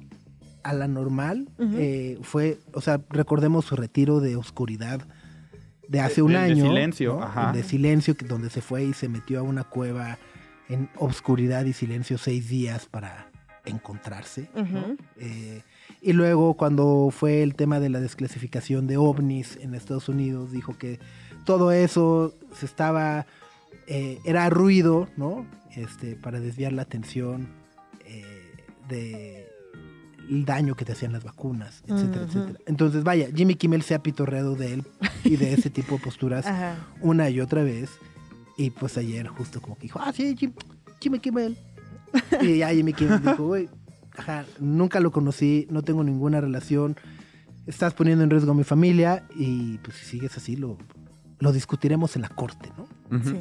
a 0.64 0.74
la 0.74 0.88
normal. 0.88 1.48
Eh, 1.60 2.18
fue, 2.22 2.60
o 2.74 2.82
sea, 2.82 3.00
recordemos 3.10 3.66
su 3.66 3.76
retiro 3.76 4.20
de 4.20 4.36
oscuridad 4.36 5.02
de 5.88 6.02
hace 6.02 6.22
un 6.22 6.34
de- 6.34 6.38
de 6.40 6.44
año. 6.52 6.66
silencio, 6.68 7.14
¿no? 7.16 7.24
ajá. 7.24 7.52
De 7.54 7.64
silencio, 7.64 8.16
que- 8.16 8.26
donde 8.26 8.50
se 8.50 8.62
fue 8.62 8.84
y 8.84 8.94
se 8.94 9.08
metió 9.10 9.40
a 9.40 9.42
una 9.42 9.64
cueva 9.64 10.20
en 10.70 10.90
obscuridad 10.98 11.66
y 11.66 11.74
silencio 11.74 12.18
seis 12.18 12.48
días 12.48 12.86
para 12.86 13.30
encontrarse. 13.66 14.50
Eh, 15.18 15.62
y 16.02 16.14
luego 16.14 16.54
cuando 16.56 17.10
fue 17.12 17.44
el 17.44 17.56
tema 17.56 17.80
de 17.80 17.90
la 17.90 18.00
desclasificación 18.00 18.88
de 18.88 18.98
ovnis 18.98 19.58
en 19.62 19.76
Estados 19.76 20.10
Unidos, 20.10 20.52
dijo 20.52 20.78
que 20.78 21.00
todo 21.46 21.72
eso 21.72 22.34
se 22.54 22.66
estaba, 22.66 23.26
eh, 23.88 24.20
era 24.26 24.50
ruido, 24.50 25.08
¿no? 25.18 25.46
Este, 25.76 26.16
para 26.16 26.40
desviar 26.40 26.74
la 26.74 26.84
atención 26.84 27.48
eh, 28.06 28.24
de 28.88 29.48
el 30.30 30.46
daño 30.46 30.76
que 30.76 30.86
te 30.86 30.92
hacían 30.92 31.12
las 31.12 31.24
vacunas, 31.24 31.82
etcétera, 31.88 32.26
etcétera. 32.26 32.60
Entonces, 32.68 33.04
vaya, 33.04 33.30
Jimmy 33.34 33.56
Kimmel 33.56 33.82
se 33.82 33.96
ha 33.96 34.04
pitorreado 34.04 34.56
de 34.56 34.74
él 34.76 34.84
y 35.24 35.38
de 35.38 35.54
ese 35.54 35.70
tipo 35.72 35.96
de 35.96 36.04
posturas 36.04 36.46
una 37.02 37.30
y 37.30 37.42
otra 37.42 37.64
vez. 37.64 37.90
Y 38.60 38.72
pues 38.72 38.98
ayer 38.98 39.26
justo 39.28 39.62
como 39.62 39.76
que 39.76 39.84
dijo, 39.84 40.00
ah, 40.04 40.12
sí, 40.12 40.36
Jim- 40.38 40.54
Jimmy 41.00 41.20
Kimmel. 41.20 41.58
Y 42.42 42.58
ya 42.58 42.70
Jimmy 42.74 42.92
Kimmel 42.94 43.22
dijo, 43.22 43.46
güey, 43.48 43.70
ajá, 44.18 44.46
nunca 44.60 45.00
lo 45.00 45.12
conocí, 45.12 45.66
no 45.70 45.82
tengo 45.82 46.04
ninguna 46.04 46.42
relación, 46.42 46.98
estás 47.68 47.94
poniendo 47.94 48.24
en 48.24 48.30
riesgo 48.30 48.52
a 48.52 48.56
mi 48.56 48.64
familia 48.66 49.24
y 49.36 49.78
pues 49.78 49.96
si 49.96 50.06
sigues 50.06 50.36
así 50.36 50.56
lo, 50.58 50.78
lo 51.40 51.52
discutiremos 51.54 52.16
en 52.18 52.24
la 52.24 52.30
corte, 52.30 52.70
¿no? 52.78 52.88
Sí. 53.24 53.38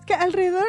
Es 0.00 0.04
que 0.06 0.14
alrededor, 0.14 0.64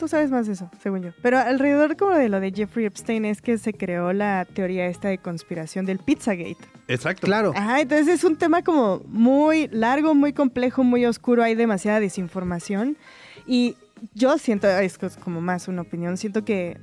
tú 0.00 0.08
sabes 0.08 0.30
más 0.30 0.46
de 0.46 0.54
eso, 0.54 0.70
según 0.82 1.02
yo, 1.02 1.10
pero 1.20 1.38
alrededor 1.38 1.94
como 1.94 2.12
de 2.12 2.30
lo 2.30 2.40
de 2.40 2.50
Jeffrey 2.52 2.86
Epstein 2.86 3.26
es 3.26 3.42
que 3.42 3.58
se 3.58 3.74
creó 3.74 4.14
la 4.14 4.46
teoría 4.46 4.86
esta 4.86 5.08
de 5.08 5.18
conspiración 5.18 5.84
del 5.84 5.98
Pizzagate. 5.98 6.56
Exacto. 6.88 7.26
Claro, 7.26 7.52
Ajá, 7.54 7.82
entonces 7.82 8.08
es 8.08 8.24
un 8.24 8.36
tema 8.36 8.62
como 8.62 9.02
muy 9.06 9.68
largo, 9.68 10.14
muy 10.14 10.32
complejo, 10.32 10.84
muy 10.84 11.04
oscuro, 11.04 11.42
hay 11.42 11.54
demasiada 11.54 12.00
desinformación 12.00 12.96
y 13.46 13.76
yo 14.14 14.38
siento, 14.38 14.66
es 14.66 14.96
como 15.22 15.42
más 15.42 15.68
una 15.68 15.82
opinión, 15.82 16.16
siento 16.16 16.46
que 16.46 16.80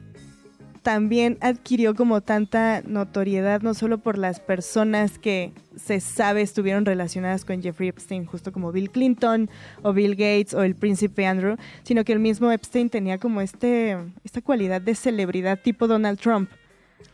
también 0.88 1.38
adquirió 1.42 1.96
como 1.96 2.22
tanta 2.22 2.82
notoriedad, 2.86 3.60
no 3.62 3.74
solo 3.74 3.98
por 3.98 4.18
las 4.18 4.40
personas 4.40 5.20
que 5.20 5.52
se 5.76 6.00
sabe 6.00 6.42
estuvieron 6.42 6.86
relacionadas 6.86 7.44
con 7.44 7.62
Jeffrey 7.62 7.90
Epstein, 7.90 8.26
justo 8.26 8.54
como 8.54 8.72
Bill 8.72 8.90
Clinton 8.90 9.50
o 9.82 9.92
Bill 9.92 10.12
Gates 10.16 10.54
o 10.54 10.64
el 10.64 10.76
príncipe 10.76 11.26
Andrew, 11.26 11.58
sino 11.84 12.06
que 12.06 12.14
el 12.14 12.20
mismo 12.20 12.54
Epstein 12.54 12.90
tenía 12.90 13.18
como 13.18 13.42
este, 13.42 13.98
esta 14.24 14.42
cualidad 14.42 14.80
de 14.80 14.96
celebridad 14.96 15.60
tipo 15.62 15.90
Donald 15.90 16.20
Trump. 16.22 16.50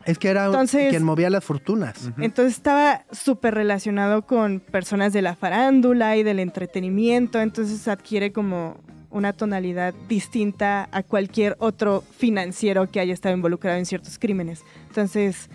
es 0.05 0.19
que 0.19 0.27
era 0.29 0.45
Entonces- 0.45 0.91
quien 0.91 1.01
movía 1.03 1.31
las 1.31 1.43
fortunas. 1.43 2.11
Entonces 2.19 2.53
estaba 2.53 3.05
súper 3.11 3.55
relacionado 3.55 4.27
con 4.27 4.59
personas 4.59 5.13
de 5.13 5.23
la 5.23 5.35
farándula 5.35 6.15
y 6.15 6.21
del 6.21 6.37
entretenimiento, 6.37 7.41
entonces 7.41 7.87
adquiere 7.87 8.31
como 8.31 8.77
una 9.13 9.31
tonalidad 9.33 9.93
distinta 10.09 10.89
a 10.91 11.03
cualquier 11.03 11.55
otro 11.59 12.03
financiero 12.17 12.89
que 12.91 12.99
haya 12.99 13.13
estado 13.13 13.35
involucrado 13.35 13.77
en 13.77 13.85
ciertos 13.85 14.19
crímenes. 14.19 14.63
Entonces, 14.89 15.49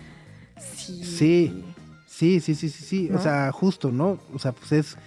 sí. 0.75 1.03
Sí. 1.03 1.63
Sí, 2.07 2.39
sí, 2.41 2.55
sí, 2.55 2.69
sí, 2.69 2.83
sí. 2.83 3.07
¿No? 3.09 3.17
O 3.17 3.21
sea, 3.21 3.51
justo, 3.51 3.91
¿no? 3.91 4.19
O 4.33 4.39
sea, 4.39 4.51
pues 4.51 4.71
es. 4.73 4.97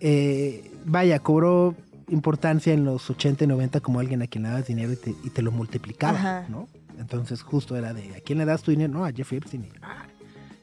eh, 0.00 0.70
vaya, 0.86 1.18
cobró 1.18 1.74
importancia 2.08 2.72
en 2.72 2.84
los 2.86 3.10
80 3.10 3.44
y 3.44 3.46
90 3.48 3.80
como 3.80 4.00
alguien 4.00 4.22
a 4.22 4.26
quien 4.28 4.44
le 4.44 4.48
dabas 4.48 4.66
dinero 4.66 4.92
y 4.92 4.96
te, 4.96 5.10
y 5.24 5.28
te 5.30 5.42
lo 5.42 5.52
multiplicaba, 5.52 6.18
Ajá. 6.18 6.46
¿no? 6.48 6.66
Entonces, 6.98 7.42
justo 7.42 7.76
era 7.76 7.92
de, 7.92 8.16
¿a 8.16 8.20
quién 8.20 8.38
le 8.38 8.46
das 8.46 8.62
tu 8.62 8.70
dinero? 8.70 8.90
No, 8.92 9.04
a 9.04 9.12
Jeffrey 9.12 9.38
Epstein. 9.38 9.64
Y, 9.64 9.68
ah, 9.82 10.06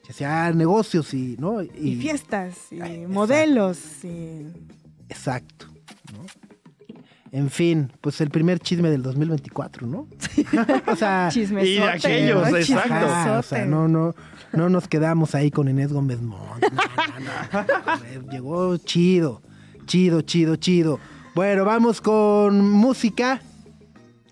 se 0.02 0.10
hacía 0.12 0.50
negocios 0.52 1.14
y, 1.14 1.36
¿no? 1.38 1.62
Y, 1.62 1.96
fiestas, 2.00 2.72
y 2.72 2.80
Ay, 2.80 3.06
modelos, 3.06 3.78
y... 4.04 4.46
Exacto, 5.08 5.66
¿no? 6.12 6.26
En 7.36 7.50
fin, 7.50 7.92
pues 8.00 8.18
el 8.22 8.30
primer 8.30 8.60
chisme 8.60 8.88
del 8.88 9.02
2024, 9.02 9.86
¿no? 9.86 10.08
o 10.86 10.96
sea, 10.96 11.28
Chismesote. 11.30 11.68
Y 11.68 11.74
de 11.74 11.84
aquellos, 11.84 12.50
¿no? 12.50 12.56
exacto. 12.56 13.38
O 13.38 13.42
sea, 13.42 13.66
no, 13.66 13.88
no, 13.88 14.14
no 14.54 14.70
nos 14.70 14.88
quedamos 14.88 15.34
ahí 15.34 15.50
con 15.50 15.68
Inés 15.68 15.92
Gómez 15.92 16.22
Montt. 16.22 16.64
No, 16.72 16.80
no, 17.20 18.22
no. 18.22 18.32
Llegó 18.32 18.78
chido, 18.78 19.42
chido, 19.84 20.22
chido, 20.22 20.56
chido. 20.56 20.98
Bueno, 21.34 21.66
vamos 21.66 22.00
con 22.00 22.70
música. 22.70 23.42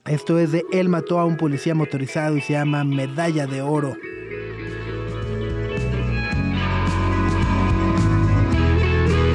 Esto 0.06 0.38
es 0.38 0.52
de 0.52 0.64
Él 0.73 0.88
mató 0.88 1.18
a 1.18 1.26
un 1.26 1.37
policía 1.37 1.75
motorizado 1.75 2.38
y 2.38 2.40
se 2.40 2.54
llama 2.54 2.84
Medalla 2.84 3.46
de 3.46 3.61
Oro. 3.61 3.99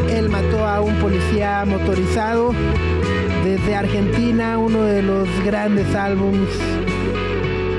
Él 0.10 0.28
mató 0.28 0.66
a 0.66 0.82
un 0.82 0.96
policía 0.96 1.64
motorizado 1.68 2.52
desde 3.60 3.76
Argentina, 3.76 4.58
uno 4.58 4.84
de 4.84 5.02
los 5.02 5.28
grandes 5.44 5.94
álbums 5.96 6.48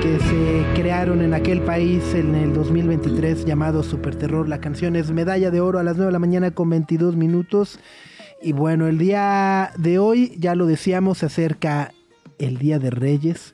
que 0.01 0.19
se 0.19 0.65
crearon 0.81 1.21
en 1.21 1.33
aquel 1.33 1.61
país 1.61 2.01
en 2.13 2.35
el 2.35 2.53
2023 2.53 3.45
llamado 3.45 3.83
Super 3.83 4.15
Terror. 4.15 4.47
La 4.49 4.59
canción 4.59 4.95
es 4.95 5.11
Medalla 5.11 5.51
de 5.51 5.61
Oro 5.61 5.79
a 5.79 5.83
las 5.83 5.95
9 5.97 6.07
de 6.07 6.11
la 6.11 6.19
mañana 6.19 6.51
con 6.51 6.69
22 6.69 7.15
minutos. 7.15 7.79
Y 8.41 8.51
bueno, 8.53 8.87
el 8.87 8.97
día 8.97 9.71
de 9.77 9.99
hoy, 9.99 10.35
ya 10.37 10.55
lo 10.55 10.65
decíamos, 10.65 11.19
se 11.19 11.27
acerca 11.27 11.91
el 12.39 12.57
Día 12.57 12.79
de 12.79 12.89
Reyes. 12.89 13.53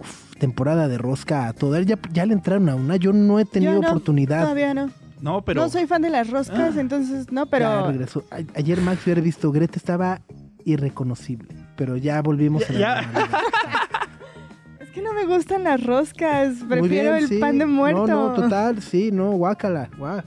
Uf, 0.00 0.36
temporada 0.38 0.88
de 0.88 0.98
rosca 0.98 1.46
a 1.48 1.52
todo. 1.52 1.80
Ya, 1.80 1.98
ya 2.12 2.26
le 2.26 2.34
entraron 2.34 2.68
a 2.68 2.74
una. 2.74 2.96
Yo 2.96 3.12
no 3.12 3.38
he 3.38 3.44
tenido 3.44 3.74
Yo 3.74 3.80
no, 3.82 3.88
oportunidad. 3.88 4.42
Todavía 4.42 4.74
no. 4.74 4.90
No, 5.20 5.42
pero. 5.42 5.62
No 5.62 5.68
soy 5.68 5.86
fan 5.86 6.02
de 6.02 6.10
las 6.10 6.28
roscas, 6.30 6.76
entonces 6.76 7.30
no, 7.32 7.44
Ya 7.44 7.50
pero... 7.50 7.86
regresó. 7.88 8.24
A- 8.30 8.58
ayer 8.58 8.80
Max 8.80 9.00
hubiera 9.04 9.20
visto, 9.20 9.50
Greta 9.52 9.76
estaba 9.78 10.20
irreconocible. 10.66 11.48
Pero 11.76 11.96
ya 11.96 12.20
volvimos 12.20 12.68
a 12.68 12.72
la 12.74 12.78
Ya- 12.78 13.02
normalidad. 13.02 13.40
Es 14.80 14.90
que 14.90 15.00
no 15.02 15.12
me 15.14 15.24
gustan 15.26 15.64
las 15.64 15.82
roscas, 15.84 16.54
prefiero 16.68 17.12
bien, 17.12 17.14
el 17.24 17.28
sí. 17.28 17.38
pan 17.38 17.58
de 17.58 17.66
muerto. 17.66 18.06
No, 18.06 18.28
no, 18.28 18.34
total, 18.34 18.82
sí, 18.82 19.10
no, 19.12 19.30
guácala, 19.32 19.88
guá. 19.98 20.24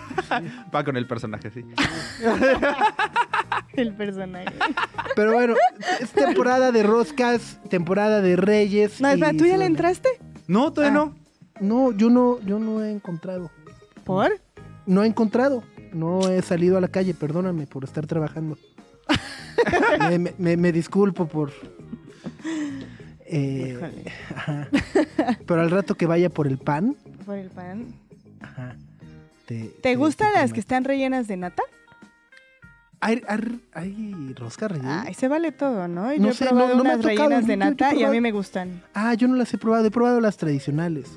Va 0.74 0.84
con 0.84 0.96
el 0.96 1.06
personaje, 1.06 1.50
sí. 1.50 1.64
El 3.74 3.94
personaje. 3.94 4.46
Pero 5.14 5.34
bueno, 5.34 5.54
es 6.00 6.10
temporada 6.10 6.72
de 6.72 6.82
roscas, 6.82 7.60
temporada 7.68 8.22
de 8.22 8.36
reyes. 8.36 9.00
No, 9.00 9.08
espera, 9.08 9.32
¿tú 9.36 9.44
ya 9.44 9.56
le 9.58 9.66
entraste? 9.66 10.08
No, 10.46 10.72
todavía 10.72 10.98
Ah. 10.98 11.04
no. 11.04 11.16
No, 11.60 11.92
yo 11.92 12.08
no, 12.10 12.38
yo 12.40 12.58
no 12.58 12.82
he 12.82 12.90
encontrado. 12.90 13.50
¿Por? 14.04 14.40
No 14.86 15.02
he 15.04 15.06
encontrado. 15.06 15.62
No 15.92 16.20
he 16.30 16.40
salido 16.42 16.78
a 16.78 16.80
la 16.80 16.88
calle, 16.88 17.12
perdóname 17.14 17.66
por 17.66 17.84
estar 17.84 18.06
trabajando. 18.06 18.56
Me, 20.10 20.18
me- 20.18 20.34
me- 20.38 20.56
me 20.56 20.72
disculpo 20.72 21.26
por. 21.26 21.52
eh, 23.26 23.78
ajá. 24.34 24.68
Pero 25.46 25.60
al 25.60 25.70
rato 25.70 25.94
que 25.94 26.06
vaya 26.06 26.30
por 26.30 26.46
el 26.46 26.58
pan. 26.58 26.96
Por 27.24 27.36
el 27.38 27.48
pan. 27.50 27.86
Ajá, 28.40 28.76
te, 29.46 29.64
¿Te 29.82 29.96
gustan 29.96 30.32
las 30.34 30.52
que 30.52 30.60
están 30.60 30.84
rellenas 30.84 31.26
de 31.28 31.36
nata? 31.36 31.62
¿Hay, 33.00 33.22
hay, 33.28 33.60
hay 33.74 34.34
rosca 34.36 34.68
rellena? 34.68 35.02
Ay, 35.02 35.14
se 35.14 35.28
vale 35.28 35.52
todo, 35.52 35.86
¿no? 35.86 36.12
Yo 36.14 36.20
No 36.20 36.28
he 36.30 36.34
sé, 36.34 36.46
probado 36.46 36.68
no- 36.68 36.74
no 36.76 36.84
me 36.84 36.90
ha 36.90 36.94
unas 36.94 37.02
tocado, 37.06 37.28
rellenas 37.28 37.42
yo- 37.42 37.46
de 37.48 37.54
yo- 37.54 37.58
yo 37.60 37.66
he 37.66 37.70
nata 37.70 37.84
y 37.84 37.88
a 37.88 37.90
probado- 37.98 38.12
mí 38.12 38.20
me 38.20 38.32
gustan. 38.32 38.82
Ah, 38.94 39.14
yo 39.14 39.28
no 39.28 39.36
las 39.36 39.52
he 39.52 39.58
probado, 39.58 39.86
he 39.86 39.90
probado 39.90 40.20
las 40.20 40.36
tradicionales. 40.36 41.10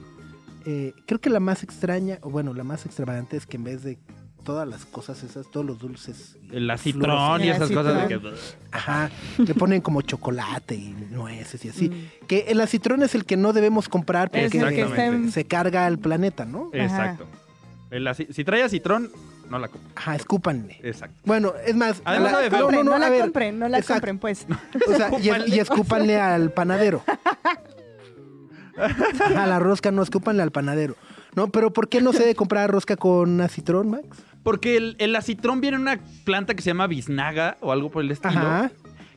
Eh, 0.65 0.93
creo 1.08 1.19
que 1.22 1.29
la 1.29 1.39
más 1.39 1.63
extraña, 1.63 2.17
o 2.22 2.29
bueno, 2.29 2.53
la 2.53 2.63
más 2.63 2.86
extravagante 2.86 3.38
es 3.38 3.46
que 3.46 3.58
en 3.58 3.63
vez 3.63 3.81
de 3.84 3.98
todas 4.43 4.67
las 4.67 4.86
cosas 4.86 5.24
esas, 5.24 5.50
todos 5.50 5.65
los 5.65 5.79
dulces. 5.79 6.38
El 6.51 6.69
acitrón 6.69 7.43
y 7.43 7.50
esas 7.50 7.72
cosas 7.72 8.10
de 8.10 8.19
que... 8.19 8.29
Ajá, 8.72 9.10
le 9.38 9.53
ponen 9.53 9.81
como 9.81 10.01
chocolate 10.01 10.75
y 10.75 10.96
nueces 11.12 11.63
y 11.65 11.69
así. 11.69 11.89
Mm. 11.89 12.27
Que 12.27 12.46
el 12.50 12.62
acitrón 12.62 13.03
es 13.03 13.15
el 13.15 13.25
que 13.25 13.38
no 13.38 13.53
debemos 13.53 13.89
comprar 13.89 14.31
porque 14.31 15.29
se 15.31 15.46
carga 15.46 15.86
al 15.86 16.00
planeta, 16.00 16.46
¿no? 16.46 16.69
Exacto. 16.74 17.25
El 17.91 18.08
si 18.15 18.43
trae 18.43 18.63
acitrón, 18.63 19.12
no 19.50 19.58
la 19.58 19.67
compro. 19.67 19.89
Ajá, 19.96 20.15
escúpanle. 20.15 20.79
Exacto. 20.84 21.19
Bueno, 21.25 21.53
es 21.65 21.75
más, 21.75 22.01
Además 22.05 22.34
a 22.34 22.36
sabe 22.36 22.50
feo. 22.51 22.62
compren, 22.62 22.86
no, 22.86 22.98
la 22.98 23.10
ver, 23.10 23.22
compren, 23.22 23.60
no 23.60 23.67
la 23.67 23.79
exacto. 23.79 23.93
compren, 24.01 24.19
pues. 24.19 24.46
O 24.88 24.96
sea, 24.96 25.10
y, 25.19 25.55
y 25.55 25.60
escúpanle 25.60 26.19
al 26.19 26.51
panadero. 26.51 27.03
A 29.36 29.46
la 29.46 29.60
rosca 29.60 29.91
no, 29.91 30.01
escúpanle 30.01 30.41
al 30.41 30.51
panadero. 30.51 30.96
No, 31.36 31.48
pero 31.50 31.71
¿por 31.71 31.89
qué 31.89 32.01
no 32.01 32.12
se 32.13 32.19
debe 32.19 32.36
comprar 32.36 32.69
rosca 32.71 32.95
con 32.95 33.39
acitrón, 33.41 33.89
Max? 33.91 34.05
Porque 34.43 34.77
el, 34.77 34.95
el 35.00 35.15
acitrón 35.15 35.62
viene 35.62 35.75
en 35.75 35.81
una 35.83 36.00
planta 36.25 36.55
que 36.55 36.62
se 36.62 36.69
llama 36.71 36.88
biznaga 36.88 37.57
o 37.62 37.71
algo 37.71 37.89
por 37.91 38.03
el 38.03 38.12
estilo. 38.12 38.39
Ajá. 38.39 38.71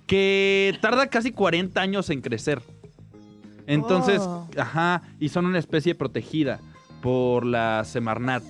que 0.07 0.77
tarda 0.83 1.07
casi 1.07 1.33
40 1.33 1.81
años 1.81 2.11
en 2.11 2.21
crecer. 2.21 2.61
Entonces, 3.67 4.21
Oh. 4.21 4.49
ajá, 4.59 5.03
y 5.21 5.29
son 5.31 5.47
una 5.47 5.59
especie 5.59 5.95
protegida 5.95 6.61
por 7.01 7.47
la 7.47 7.85
Semarnat. 7.85 8.43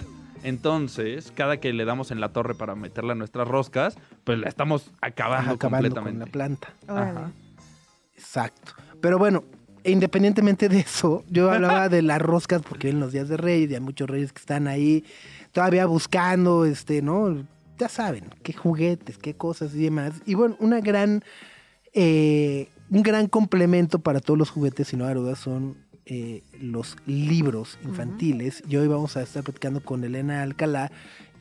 Entonces, 0.43 1.33
cada 1.37 1.59
que 1.59 1.73
le 1.73 1.85
damos 1.85 2.11
en 2.11 2.21
la 2.21 2.31
torre 2.33 2.55
para 2.55 2.75
meterla 2.75 3.13
a 3.13 3.15
nuestras 3.17 3.47
roscas, 3.47 3.97
pues 4.25 4.39
la 4.39 4.49
estamos 4.49 4.91
acabando, 5.01 5.53
acabando 5.53 5.59
con 5.59 6.03
completamente. 6.05 6.27
la 6.27 6.33
planta. 6.33 6.69
Ajá. 6.89 7.31
Exacto. 8.17 8.73
Pero 9.01 9.19
bueno, 9.19 9.45
independientemente 9.85 10.69
de 10.69 10.81
eso, 10.81 11.25
yo 11.29 11.51
hablaba 11.51 11.89
de 11.89 12.03
las 12.03 12.21
roscas 12.21 12.63
porque 12.63 12.91
en 12.91 13.01
los 13.01 13.13
días 13.13 13.29
de 13.29 13.37
Reyes 13.37 13.71
y 13.71 13.75
hay 13.75 13.81
muchos 13.81 14.09
reyes 14.09 14.33
que 14.33 14.41
están 14.41 14.69
ahí 14.69 15.05
todavía 15.53 15.87
buscando, 15.87 16.65
este, 16.65 17.03
¿no? 17.03 17.47
Ya 17.79 17.89
saben, 17.89 18.25
qué 18.43 18.53
juguetes, 18.53 19.19
qué 19.19 19.35
cosas 19.35 19.75
y 19.75 19.85
demás. 19.85 20.15
Y 20.27 20.35
bueno, 20.35 20.57
una 20.61 20.81
gran, 20.81 21.25
eh, 21.95 22.69
un 22.91 23.03
gran 23.03 23.27
complemento 23.27 23.99
para 23.99 24.21
todos 24.21 24.39
los 24.39 24.51
juguetes, 24.51 24.89
sin 24.89 25.01
lugar 25.01 25.17
a 25.17 25.21
dudas, 25.21 25.39
son 25.39 25.77
eh, 26.07 26.43
los 26.61 26.97
libros 27.07 27.79
infantiles. 27.85 28.63
Y 28.69 28.77
hoy 28.77 28.89
vamos 28.89 29.17
a 29.17 29.23
estar 29.23 29.43
platicando 29.43 29.81
con 29.81 30.05
Elena 30.05 30.43
Alcalá, 30.43 30.91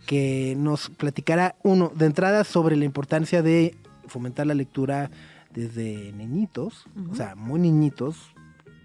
que 0.07 0.55
nos 0.57 0.89
platicará, 0.89 1.55
uno, 1.63 1.91
de 1.95 2.05
entrada 2.07 2.43
sobre 2.43 2.75
la 2.75 2.85
importancia 2.85 3.41
de 3.41 3.75
fomentar 4.07 4.47
la 4.47 4.55
lectura 4.55 5.11
desde 5.53 6.11
niñitos, 6.13 6.85
o 7.09 7.15
sea, 7.15 7.35
muy 7.35 7.59
niñitos, 7.59 8.33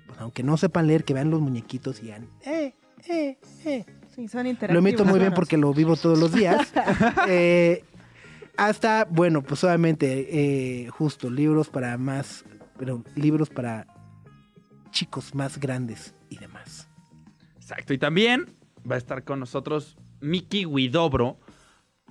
pues, 0.06 0.18
aunque 0.18 0.42
no 0.42 0.56
sepan 0.56 0.87
leer, 0.87 1.04
que 1.04 1.14
vean 1.14 1.30
los 1.30 1.40
muñequitos 1.40 2.00
y 2.00 2.02
digan, 2.02 2.28
eh, 2.44 2.75
eh, 3.08 3.38
eh. 3.64 3.85
Sí, 4.14 4.28
son 4.28 4.46
interactivos. 4.46 4.82
Lo 4.82 4.88
imito 4.88 5.04
muy 5.04 5.20
bien 5.20 5.35
porque 5.35 5.56
lo 5.56 5.73
vivo 5.75 5.96
todos 5.96 6.18
los 6.18 6.32
días. 6.32 6.73
Eh, 7.28 7.85
hasta, 8.56 9.04
bueno, 9.04 9.42
pues 9.42 9.62
obviamente, 9.64 10.85
eh, 10.85 10.88
justo, 10.88 11.28
libros 11.28 11.68
para 11.68 11.99
más, 11.99 12.44
pero 12.78 13.04
libros 13.14 13.50
para 13.50 13.87
chicos 14.90 15.35
más 15.35 15.58
grandes 15.58 16.14
y 16.30 16.38
demás. 16.38 16.88
Exacto. 17.56 17.92
Y 17.92 17.99
también 17.99 18.54
va 18.90 18.94
a 18.94 18.99
estar 18.99 19.25
con 19.25 19.40
nosotros 19.40 19.99
Miki 20.20 20.64
Guidobro 20.64 21.38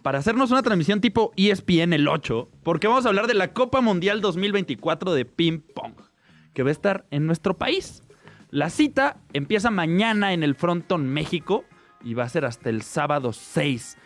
para 0.05 0.19
hacernos 0.19 0.51
una 0.51 0.61
transmisión 0.61 1.01
tipo 1.01 1.31
ESPN 1.35 1.91
el 1.91 2.07
8, 2.07 2.47
porque 2.61 2.85
vamos 2.85 3.07
a 3.07 3.09
hablar 3.09 3.25
de 3.25 3.33
la 3.33 3.53
Copa 3.53 3.81
Mundial 3.81 4.21
2024 4.21 5.15
de 5.15 5.25
ping 5.25 5.61
pong, 5.61 5.95
que 6.53 6.61
va 6.61 6.69
a 6.69 6.73
estar 6.73 7.07
en 7.09 7.25
nuestro 7.25 7.57
país. 7.57 8.03
La 8.51 8.69
cita 8.69 9.17
empieza 9.33 9.71
mañana 9.71 10.33
en 10.33 10.43
el 10.43 10.53
Fronton 10.53 11.07
México 11.07 11.65
y 12.03 12.13
va 12.13 12.23
a 12.23 12.29
ser 12.29 12.45
hasta 12.45 12.69
el 12.69 12.83
sábado 12.83 13.33
6. 13.33 13.97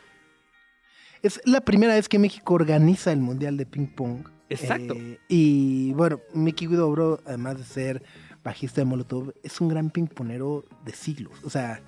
Es 1.21 1.41
la 1.43 1.59
primera 1.59 1.95
vez 1.95 2.07
que 2.07 2.17
México 2.17 2.53
organiza 2.53 3.11
el 3.11 3.19
Mundial 3.19 3.57
de 3.57 3.65
Ping 3.65 3.87
Pong. 3.87 4.25
Exacto. 4.47 4.93
Eh, 4.93 5.19
y 5.27 5.91
bueno, 5.95 6.21
Mickey 6.33 6.69
Guidobro, 6.69 7.19
además 7.25 7.57
de 7.57 7.65
ser 7.65 8.03
bajista 8.41 8.79
de 8.79 8.85
Molotov, 8.85 9.33
es 9.43 9.59
un 9.59 9.67
gran 9.67 9.89
pingponero 9.89 10.63
de 10.85 10.93
siglos. 10.93 11.43
O 11.43 11.49
sea, 11.49 11.81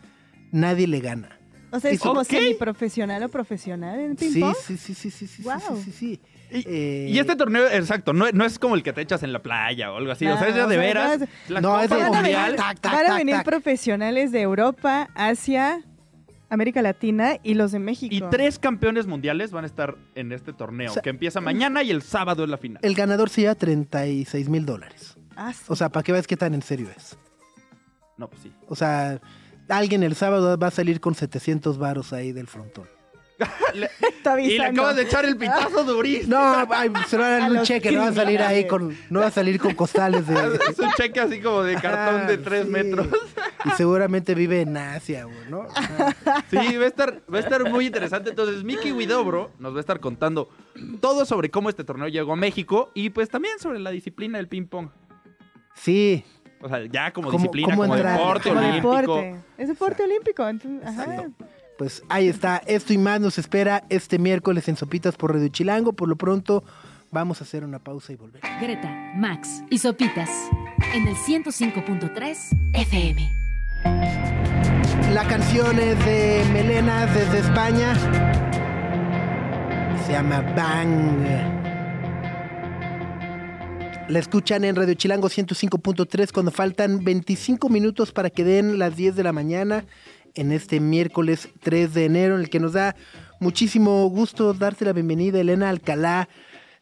nadie 0.52 0.86
le 0.86 1.00
gana. 1.00 1.41
O 1.72 1.80
sea, 1.80 1.92
es 1.92 1.98
Hizo- 2.00 2.10
como 2.10 2.24
semiprofesional 2.24 3.24
o 3.24 3.30
profesional 3.30 4.00
en 4.00 4.16
ping 4.16 4.32
Sí, 4.32 4.40
pong. 4.42 4.56
sí, 4.66 4.78
sí, 4.78 4.94
sí, 4.94 5.10
sí, 5.12 5.28
sí, 5.28 5.44
Guau. 5.44 5.60
sí, 5.78 5.84
sí, 5.84 5.92
sí. 5.92 6.22
Y, 6.54 6.64
Eh, 6.68 7.08
y 7.10 7.18
este 7.20 7.36
torneo, 7.38 7.66
exacto, 7.68 8.12
no, 8.12 8.26
no 8.34 8.44
es 8.46 8.60
como 8.60 8.76
el 8.76 8.84
que 8.84 8.92
te 8.92 9.00
echas 9.02 9.24
en 9.24 9.32
la 9.32 9.42
playa 9.42 9.92
o 9.94 9.98
algo 9.98 10.12
así. 10.12 10.28
o 10.28 10.38
sea, 10.38 10.50
es 10.50 10.56
de 10.56 10.64
o 10.64 10.68
sea, 10.70 10.78
veras. 10.78 11.20
no 11.22 11.28
la 11.48 11.62
No, 11.62 11.70
Copa 11.70 11.84
es 11.86 11.90
de 11.90 11.96
Van 11.96 12.06
a 12.06 12.12
Mundial. 12.12 12.44
venir, 12.44 12.56
Tac, 12.58 12.80
tac, 12.82 12.92
van 12.92 13.06
a 13.06 13.08
tac, 13.08 13.18
venir 13.18 13.36
tac. 13.36 13.46
profesionales 13.46 14.32
de 14.34 14.42
Europa, 14.42 15.10
Asia, 15.16 15.82
América 16.50 16.82
Latina 16.82 17.38
y 17.42 17.54
los 17.54 17.72
de 17.72 17.80
México. 17.80 18.14
Y 18.14 18.22
tres 18.30 18.60
campeones 18.60 19.08
mundiales 19.08 19.52
van 19.52 19.64
a 19.64 19.68
estar 19.68 19.96
en 20.16 20.34
este 20.34 20.52
torneo, 20.52 20.90
O 20.92 20.94
sea, 20.96 21.02
que 21.02 21.10
empieza 21.10 21.40
mañana 21.40 21.84
y 21.84 21.92
el 21.92 22.02
sábado 22.02 22.44
es 22.44 22.50
la 22.50 22.58
final. 22.58 22.82
El 22.84 22.96
ganador 22.96 23.30
se 23.30 23.42
lleva 23.42 23.56
36 23.56 24.50
mil 24.50 24.66
dólares. 24.66 25.16
Ah, 25.38 25.54
sí. 25.54 25.64
O 25.70 25.76
sea, 25.78 25.88
para 25.88 26.04
que 26.04 26.12
veas 26.12 26.28
qué 26.28 26.36
tan 26.36 26.54
en 26.54 26.62
serio 26.62 26.90
es. 26.98 27.18
No, 28.18 28.28
pues 28.28 28.42
sí. 28.42 28.52
O 28.68 28.76
sea, 28.76 29.22
alguien 29.72 30.04
el 30.04 30.16
sábado 30.16 30.58
va 30.58 30.68
a 30.68 30.72
salir 30.72 31.00
con 31.00 31.16
700 31.16 31.78
varos 31.78 32.14
ahí 32.14 32.32
del 32.32 32.48
frontón. 32.48 32.88
Está 34.02 34.40
Y 34.40 34.58
le 34.58 34.66
acabas 34.66 34.96
de 34.96 35.04
echar 35.04 35.26
el 35.26 35.36
pitazo 35.36 35.84
durísimo. 35.84 36.36
No, 36.38 36.68
ay, 36.72 36.92
se 37.08 37.18
va 37.18 37.26
a 37.26 37.28
A 37.28 37.40
dar 37.40 37.52
un 37.52 37.62
cheque, 37.64 37.92
no 37.92 38.02
va 38.02 38.08
a 38.10 38.14
salir 38.14 38.40
ahí 38.42 38.68
con, 38.68 38.96
no 39.10 39.22
va 39.22 39.28
a 39.28 39.32
salir 39.32 39.60
con 39.60 39.74
costales 39.74 40.28
de... 40.28 40.36
Es 40.70 40.78
un 40.78 40.92
cheque 40.92 41.20
así 41.20 41.42
como 41.42 41.64
de 41.64 41.74
cartón 41.76 42.28
de 42.28 42.36
Ah, 42.36 42.40
tres 42.44 42.66
sí. 42.66 42.72
metros. 42.72 43.08
Y 43.66 43.70
seguramente 43.72 44.36
vive 44.36 44.62
en 44.62 44.78
Asia, 44.78 45.24
güey, 45.26 45.50
¿no? 45.50 45.68
Sí, 46.52 46.78
va 46.78 46.84
a 46.86 46.88
estar, 46.88 47.22
va 47.34 47.38
a 47.38 47.42
estar 47.42 47.68
muy 47.70 47.88
interesante. 47.88 48.30
Entonces, 48.30 48.64
Mickey 48.64 48.92
Widobro 48.92 49.52
nos 49.58 49.74
va 49.74 49.78
a 49.78 49.82
estar 49.82 50.00
contando 50.00 50.50
todo 51.00 51.26
sobre 51.26 51.50
cómo 51.50 51.70
este 51.70 51.84
torneo 51.84 52.08
llegó 52.10 52.34
a 52.34 52.36
México 52.36 52.92
y 52.94 53.10
pues 53.10 53.30
también 53.30 53.58
sobre 53.60 53.80
la 53.80 53.90
disciplina 53.92 54.38
del 54.38 54.48
ping 54.48 54.66
pong. 54.68 54.90
Sí, 55.74 56.24
O 56.64 56.70
sea, 56.70 56.86
ya 56.86 57.12
como 57.12 57.28
¿Cómo- 57.30 57.38
disciplina, 57.40 57.70
cómo 57.70 57.82
como 57.84 57.96
entrar? 57.96 58.18
deporte 58.18 58.50
Como 58.50 58.62
olímpico. 58.62 58.96
deporte. 58.98 59.36
Es 59.58 59.68
deporte 59.68 60.04
olímpico. 60.04 60.48
entonces, 60.48 60.88
ajá. 60.88 61.26
Pues 61.78 62.04
ahí 62.10 62.28
está. 62.28 62.62
Esto 62.68 62.94
y 62.94 62.98
más 63.00 63.20
nos 63.20 63.38
espera 63.40 63.84
este 63.90 64.20
miércoles 64.20 64.68
en 64.68 64.76
Sopitas 64.76 65.16
por 65.16 65.34
Radio 65.34 65.48
Chilango. 65.48 65.94
Por 65.94 66.08
lo 66.10 66.16
pronto, 66.16 66.64
vamos 67.10 67.42
a 67.42 67.44
hacer 67.44 67.64
una 67.64 67.80
pausa 67.80 68.14
y 68.14 68.16
volver. 68.18 68.42
Greta, 68.62 68.90
Max 69.16 69.64
y 69.72 69.80
Sopitas 69.80 70.30
en 70.94 71.08
el 71.08 71.16
105.3 71.16 72.50
FM. 72.74 73.32
La 75.14 75.24
canción 75.28 75.80
es 75.80 75.98
de 76.06 76.44
Melena 76.54 77.08
desde 77.08 77.40
España. 77.40 77.96
Se 80.06 80.12
llama 80.14 80.42
Bang. 80.56 81.61
La 84.12 84.20
escuchan 84.20 84.66
en 84.66 84.76
Radio 84.76 84.94
Chilango 84.94 85.30
105.3 85.30 86.34
cuando 86.34 86.52
faltan 86.52 87.02
25 87.02 87.70
minutos 87.70 88.12
para 88.12 88.30
que 88.30 88.44
den 88.44 88.78
las 88.78 88.98
10 88.98 89.16
de 89.16 89.24
la 89.24 89.32
mañana 89.32 89.86
en 90.34 90.52
este 90.52 90.82
miércoles 90.82 91.48
3 91.62 91.94
de 91.94 92.06
enero, 92.08 92.36
en 92.36 92.42
el 92.42 92.50
que 92.50 92.60
nos 92.60 92.74
da 92.74 92.98
muchísimo 93.40 94.06
gusto 94.10 94.54
darte 94.54 94.84
la 94.84 94.92
bienvenida, 94.92 95.40
Elena 95.40 95.70
Alcalá 95.70 96.28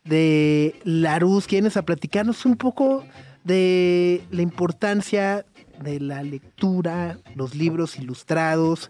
de 0.04 0.74
Larus, 0.84 1.46
que 1.46 1.58
vienes 1.58 1.78
a 1.78 1.84
platicarnos 1.84 2.48
un 2.48 2.58
poco 2.58 3.06
de 3.44 4.24
la 4.32 4.42
importancia 4.42 5.46
de 5.84 6.00
la 6.00 6.24
lectura, 6.24 7.20
los 7.36 7.54
libros 7.54 8.00
ilustrados, 8.00 8.90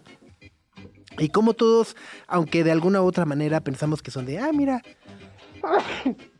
y 1.18 1.28
cómo 1.28 1.52
todos, 1.52 1.94
aunque 2.26 2.64
de 2.64 2.72
alguna 2.72 3.02
u 3.02 3.04
otra 3.04 3.26
manera 3.26 3.60
pensamos 3.60 4.00
que 4.00 4.10
son 4.10 4.24
de, 4.24 4.38
ah, 4.38 4.50
mira, 4.54 4.80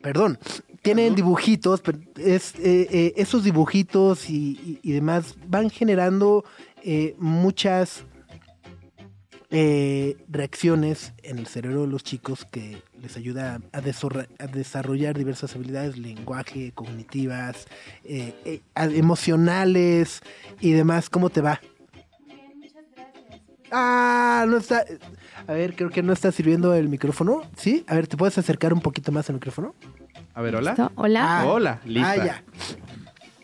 perdón, 0.01 0.39
tienen 0.81 1.15
dibujitos, 1.15 1.81
pero 1.81 1.99
es, 2.17 2.55
eh, 2.55 2.87
eh, 2.91 3.13
esos 3.17 3.43
dibujitos 3.43 4.29
y, 4.29 4.59
y- 4.65 4.79
y 4.81 4.91
demás 4.93 5.35
van 5.47 5.69
generando 5.69 6.43
eh, 6.83 7.15
muchas 7.19 8.03
eh, 9.53 10.15
reacciones 10.29 11.13
en 11.23 11.37
el 11.37 11.45
cerebro 11.47 11.81
de 11.81 11.87
los 11.87 12.03
chicos 12.03 12.45
que 12.45 12.81
les 13.01 13.17
ayuda 13.17 13.59
a, 13.73 13.77
a 13.77 14.47
desarrollar 14.47 15.17
diversas 15.17 15.53
habilidades, 15.55 15.97
lenguaje, 15.97 16.71
cognitivas, 16.73 17.67
eh, 18.05 18.61
emocionales 18.75 20.21
y 20.61 20.71
demás. 20.71 21.09
¿Cómo 21.09 21.29
te 21.29 21.41
va? 21.41 21.59
Ah, 23.71 24.45
no 24.47 24.57
está. 24.57 24.85
A 25.47 25.53
ver, 25.53 25.75
creo 25.75 25.89
que 25.89 26.01
no 26.03 26.13
está 26.13 26.31
sirviendo 26.31 26.73
el 26.73 26.87
micrófono. 26.89 27.43
¿Sí? 27.57 27.83
A 27.87 27.95
ver, 27.95 28.07
¿te 28.07 28.17
puedes 28.17 28.37
acercar 28.37 28.73
un 28.73 28.81
poquito 28.81 29.11
más 29.11 29.29
al 29.29 29.35
micrófono? 29.35 29.75
A 30.33 30.41
ver, 30.41 30.55
hola. 30.55 30.71
¿Listo? 30.71 30.91
Hola. 30.95 31.39
Ah, 31.41 31.45
Hola, 31.45 31.79
lista. 31.85 32.11
Ah, 32.11 32.15
ya. 32.25 32.43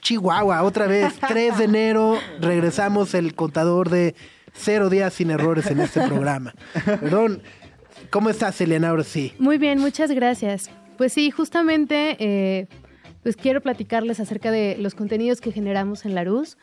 Chihuahua, 0.02 0.64
otra 0.64 0.88
vez. 0.88 1.14
3 1.28 1.58
de 1.58 1.64
enero, 1.66 2.18
regresamos 2.40 3.14
el 3.14 3.36
contador 3.36 3.90
de 3.90 4.16
cero 4.54 4.90
días 4.90 5.14
sin 5.14 5.30
errores 5.32 5.68
en 5.68 5.80
este 5.80 6.02
programa. 6.08 6.54
Perdón. 6.86 7.42
¿Cómo 8.10 8.30
estás, 8.30 8.60
Elena? 8.62 8.90
Ahora 8.90 9.04
sí. 9.04 9.34
Muy 9.38 9.58
bien, 9.58 9.80
muchas 9.80 10.12
gracias. 10.12 10.70
Pues 10.98 11.14
sí, 11.14 11.30
justamente, 11.30 12.16
eh, 12.20 12.68
pues 13.22 13.36
quiero 13.36 13.62
platicarles 13.62 14.20
acerca 14.20 14.50
de 14.50 14.78
los 14.80 14.96
contenidos 14.96 15.42
que 15.42 15.52
generamos 15.52 16.06
en 16.06 16.16
Larus. 16.16 16.58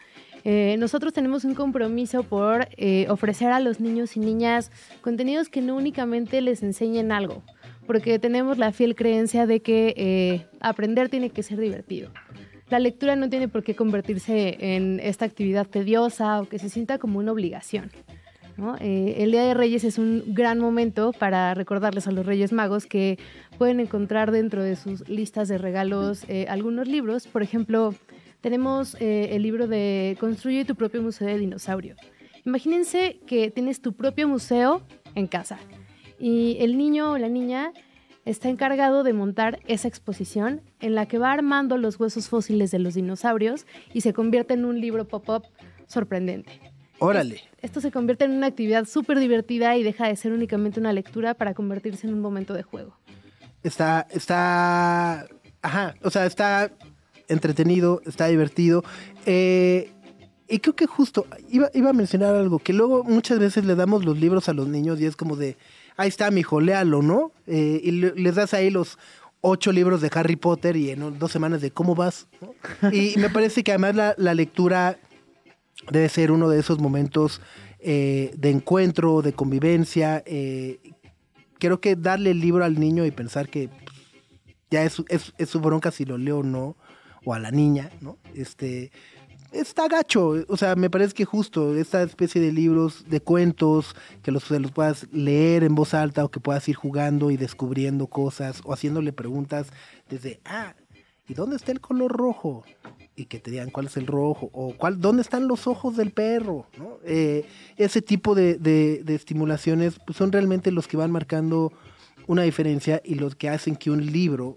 Eh, 0.45 0.77
nosotros 0.79 1.13
tenemos 1.13 1.45
un 1.45 1.55
compromiso 1.55 2.23
por 2.23 2.69
eh, 2.77 3.07
ofrecer 3.09 3.51
a 3.51 3.61
los 3.61 3.81
niños 3.81 4.17
y 4.17 4.21
niñas 4.21 4.71
contenidos 5.01 5.49
que 5.49 5.61
no 5.61 5.75
únicamente 5.77 6.41
les 6.41 6.63
enseñen 6.63 7.13
algo, 7.13 7.43
porque 7.87 8.19
tenemos 8.19 8.59
la 8.59 8.73
fiel 8.73 8.95
creencia 8.95 9.47
de 9.47 9.61
que 9.61 9.95
eh, 9.97 10.47
aprender 10.61 11.09
tiene 11.09 11.31
que 11.31 11.43
ser 11.43 11.59
divertido. 11.59 12.11
La 12.71 12.79
lectura 12.79 13.15
no 13.15 13.29
tiene 13.29 13.49
por 13.49 13.63
qué 13.63 13.77
convertirse 13.77 14.57
en 14.59 14.99
esta 15.01 15.25
actividad 15.25 15.67
tediosa 15.67 16.41
o 16.41 16.49
que 16.49 16.59
se 16.59 16.71
sienta 16.71 16.99
como 16.99 17.19
una 17.19 17.33
obligación. 17.33 17.91
¿no? 18.57 18.77
Eh, 18.81 19.17
el 19.19 19.33
Día 19.33 19.43
de 19.45 19.55
Reyes 19.55 19.85
es 19.85 19.99
un 19.99 20.23
gran 20.29 20.59
momento 20.59 21.13
para 21.13 21.55
recordarles 21.55 22.07
a 22.07 22.13
los 22.13 22.25
Reyes 22.25 22.53
Magos 22.53 22.87
que 22.87 23.19
pueden 23.59 23.81
encontrar 23.81 24.31
dentro 24.31 24.63
de 24.63 24.77
sus 24.77 25.09
listas 25.09 25.49
de 25.49 25.59
regalos 25.59 26.25
eh, 26.29 26.47
algunos 26.49 26.89
libros. 26.89 27.27
Por 27.27 27.43
ejemplo, 27.43 27.95
tenemos 28.41 28.97
eh, 29.01 29.31
el 29.33 29.43
libro 29.43 29.67
de 29.67 30.17
Construye 30.21 30.65
tu 30.65 30.75
propio 30.75 31.03
museo 31.03 31.29
de 31.29 31.39
dinosaurio. 31.39 31.97
Imagínense 32.45 33.21
que 33.27 33.51
tienes 33.51 33.81
tu 33.81 33.93
propio 33.95 34.29
museo 34.29 34.83
en 35.15 35.27
casa 35.27 35.59
y 36.19 36.57
el 36.61 36.77
niño 36.77 37.13
o 37.13 37.19
la 37.19 37.29
niña 37.29 37.73
está 38.25 38.49
encargado 38.49 39.03
de 39.03 39.13
montar 39.13 39.61
esa 39.67 39.89
exposición 39.89 40.63
en 40.81 40.95
la 40.95 41.07
que 41.07 41.19
va 41.19 41.33
armando 41.33 41.77
los 41.77 41.99
huesos 42.01 42.29
fósiles 42.29 42.71
de 42.71 42.79
los 42.79 42.95
dinosaurios 42.95 43.67
y 43.93 44.01
se 44.01 44.13
convierte 44.13 44.55
en 44.55 44.65
un 44.65 44.81
libro 44.81 45.07
pop-up 45.07 45.45
sorprendente. 45.87 46.61
Órale. 46.99 47.43
Esto 47.61 47.81
se 47.81 47.91
convierte 47.91 48.25
en 48.25 48.33
una 48.33 48.47
actividad 48.47 48.87
súper 48.87 49.19
divertida 49.19 49.77
y 49.77 49.83
deja 49.83 50.09
de 50.09 50.17
ser 50.17 50.33
únicamente 50.33 50.81
una 50.81 50.93
lectura 50.93 51.35
para 51.35 51.55
convertirse 51.55 52.07
en 52.07 52.15
un 52.15 52.21
momento 52.21 52.55
de 52.55 52.63
juego. 52.63 52.97
Está, 53.63 54.07
está, 54.11 55.27
ajá, 55.63 55.95
o 56.03 56.11
sea, 56.11 56.27
está 56.27 56.71
entretenido, 57.29 58.01
está 58.07 58.27
divertido. 58.27 58.85
Eh, 59.27 59.91
y 60.55 60.59
creo 60.61 60.75
que 60.77 60.87
justo, 60.87 61.27
iba, 61.51 61.71
iba 61.75 61.91
a 61.91 61.93
mencionar 61.93 62.35
algo, 62.35 62.59
que 62.59 62.73
luego 62.73 63.05
muchas 63.05 63.39
veces 63.39 63.65
le 63.65 63.75
damos 63.75 64.05
los 64.05 64.19
libros 64.19 64.49
a 64.49 64.53
los 64.55 64.69
niños 64.69 65.01
y 65.01 65.07
es 65.07 65.17
como 65.17 65.37
de, 65.37 65.57
ahí 65.97 66.09
está, 66.09 66.31
mijo, 66.31 66.61
léalo, 66.61 67.03
¿no? 67.03 67.33
Eh, 67.47 67.81
y 67.83 67.91
le- 67.93 68.15
les 68.15 68.35
das 68.37 68.55
ahí 68.55 68.71
los 68.71 68.99
ocho 69.41 69.73
libros 69.73 70.01
de 70.01 70.11
Harry 70.15 70.37
Potter 70.37 70.77
y 70.77 70.91
en 70.91 71.19
dos 71.19 71.31
semanas 71.33 71.61
de 71.61 71.71
cómo 71.71 71.95
vas. 71.95 72.27
¿no? 72.41 72.91
Y 72.93 73.15
me 73.19 73.29
parece 73.31 73.63
que 73.63 73.73
además 73.73 73.95
la, 73.95 74.15
la 74.17 74.33
lectura 74.35 74.99
debe 75.91 76.09
ser 76.09 76.31
uno 76.33 76.49
de 76.49 76.61
esos 76.61 76.79
momentos 76.79 77.41
eh, 77.81 78.33
de 78.39 78.51
encuentro, 78.51 79.21
de 79.21 79.33
convivencia. 79.35 80.23
eh, 80.25 80.79
creo 81.59 81.81
que 81.81 81.95
darle 81.97 82.31
el 82.31 82.41
libro 82.41 82.65
al 82.65 82.79
niño 82.81 83.05
y 83.05 83.11
pensar 83.11 83.49
que 83.49 83.69
pues, 83.69 83.97
ya 84.71 84.83
es, 84.85 85.03
es, 85.09 85.33
es 85.39 85.49
su 85.51 85.61
bronca 85.61 85.91
si 85.91 86.05
lo 86.05 86.17
leo 86.19 86.39
o 86.39 86.43
no, 86.43 86.77
o 87.27 87.33
a 87.35 87.39
la 87.39 87.51
niña, 87.51 87.91
¿no? 88.01 88.19
Este, 88.35 88.91
está 89.55 89.89
gacho, 89.89 90.35
o 90.49 90.57
sea, 90.57 90.75
me 90.77 90.91
parece 90.91 91.15
que 91.15 91.25
justo 91.25 91.75
esta 91.77 92.03
especie 92.03 92.41
de 92.41 92.53
libros, 92.53 93.05
de 93.09 93.21
cuentos, 93.21 93.95
que 94.23 94.31
los, 94.31 94.51
los 94.51 94.71
puedas 94.73 95.07
leer 95.13 95.65
en 95.65 95.75
voz 95.75 95.95
alta 95.95 96.25
o 96.25 96.31
que 96.31 96.41
puedas 96.41 96.69
ir 96.69 96.75
jugando 96.77 97.31
y 97.31 97.37
descubriendo 97.37 98.07
cosas 98.07 98.61
o 98.65 98.73
haciéndole 98.73 99.13
preguntas 99.13 99.69
desde, 100.09 100.41
ah, 100.45 100.75
¿y 101.29 101.35
dónde 101.35 101.57
está 101.57 101.73
el 101.73 101.81
color 101.81 102.13
rojo? 102.13 102.65
Y 103.17 103.27
que 103.27 103.39
te 103.39 103.51
digan 103.53 103.71
cuál 103.71 103.87
es 103.87 103.97
el 103.97 104.07
rojo, 104.09 104.51
o 104.53 104.75
cuál, 104.77 105.01
dónde 105.01 105.23
están 105.23 105.47
los 105.47 105.67
ojos 105.69 105.97
del 105.97 106.11
perro, 106.11 106.67
¿no? 106.77 106.99
Eh, 107.05 107.47
ese 107.77 108.03
tipo 108.03 108.35
de, 108.35 108.57
de- 108.57 109.03
de 109.05 109.15
estimulaciones 109.15 110.01
pues, 110.05 110.19
son 110.19 110.33
realmente 110.33 110.73
los 110.73 110.89
que 110.89 110.97
van 110.97 111.13
marcando 111.13 111.73
una 112.27 112.43
diferencia 112.43 113.01
y 113.05 113.15
los 113.15 113.37
que 113.37 113.49
hacen 113.49 113.77
que 113.77 113.91
un 113.91 114.05
libro, 114.05 114.57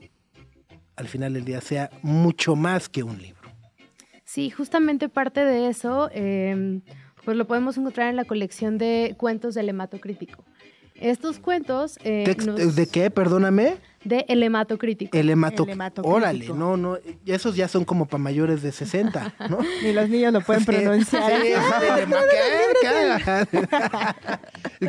al 0.96 1.08
final 1.08 1.34
del 1.34 1.46
día, 1.46 1.62
sea 1.62 1.92
mucho 2.02 2.56
más 2.56 2.90
que 2.90 3.04
un 3.04 3.18
libro. 3.22 3.37
Sí, 4.38 4.52
justamente 4.52 5.10
parte 5.10 5.40
de 5.44 5.68
eso, 5.68 6.12
eh, 6.14 6.80
pues 7.26 7.36
lo 7.36 7.48
podemos 7.48 7.76
encontrar 7.76 8.08
en 8.12 8.16
la 8.16 8.24
colección 8.24 8.78
de 8.78 9.16
cuentos 9.18 9.56
del 9.56 9.68
hematocrítico. 9.70 10.44
Estos 10.94 11.40
cuentos... 11.40 11.98
eh, 12.04 12.36
nos- 12.46 12.76
¿De 12.76 12.86
qué? 12.86 13.10
Perdóname. 13.10 13.78
De 14.04 14.26
el 14.30 14.42
hematocrítico. 14.44 15.18
El 15.18 15.30
hemato... 15.30 15.64
El 15.64 15.72
hematocrítico. 15.72 16.16
Órale, 16.16 16.48
no, 16.50 16.78
no, 16.78 16.98
esos 17.26 17.56
ya 17.56 17.68
son 17.68 17.84
como 17.84 18.06
para 18.06 18.22
mayores 18.24 18.62
de 18.62 18.72
60, 18.72 19.36
¿no? 19.50 19.60
Ni 19.84 19.92
los 19.92 20.08
niños 20.10 20.32
lo 20.34 20.42
pueden 20.42 20.64
pronunciar. 20.66 21.42
sí, 21.42 21.48
el 21.98 22.04
hema- 22.04 22.22
¿qué? 22.82 23.28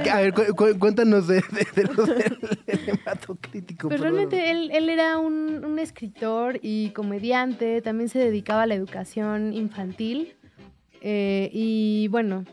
¿Qué? 0.02 0.10
A 0.10 0.20
ver, 0.20 0.34
cu- 0.34 0.54
cu- 0.54 0.78
cuéntanos 0.78 1.26
de, 1.26 1.36
de, 1.36 1.66
de 1.82 1.84
lo 1.94 2.04
del 2.06 2.38
el 2.66 2.88
hematocrítico. 2.90 3.88
Pues 3.88 4.00
realmente 4.00 4.50
él, 4.50 4.70
él 4.72 4.88
era 4.88 5.18
un, 5.18 5.64
un 5.64 5.78
escritor 5.78 6.58
y 6.62 6.90
comediante, 6.90 7.80
también 7.82 8.08
se 8.08 8.18
dedicaba 8.18 8.62
a 8.62 8.66
la 8.66 8.74
educación 8.74 9.52
infantil 9.54 10.34
eh, 11.00 11.50
y 11.52 12.08
bueno, 12.08 12.44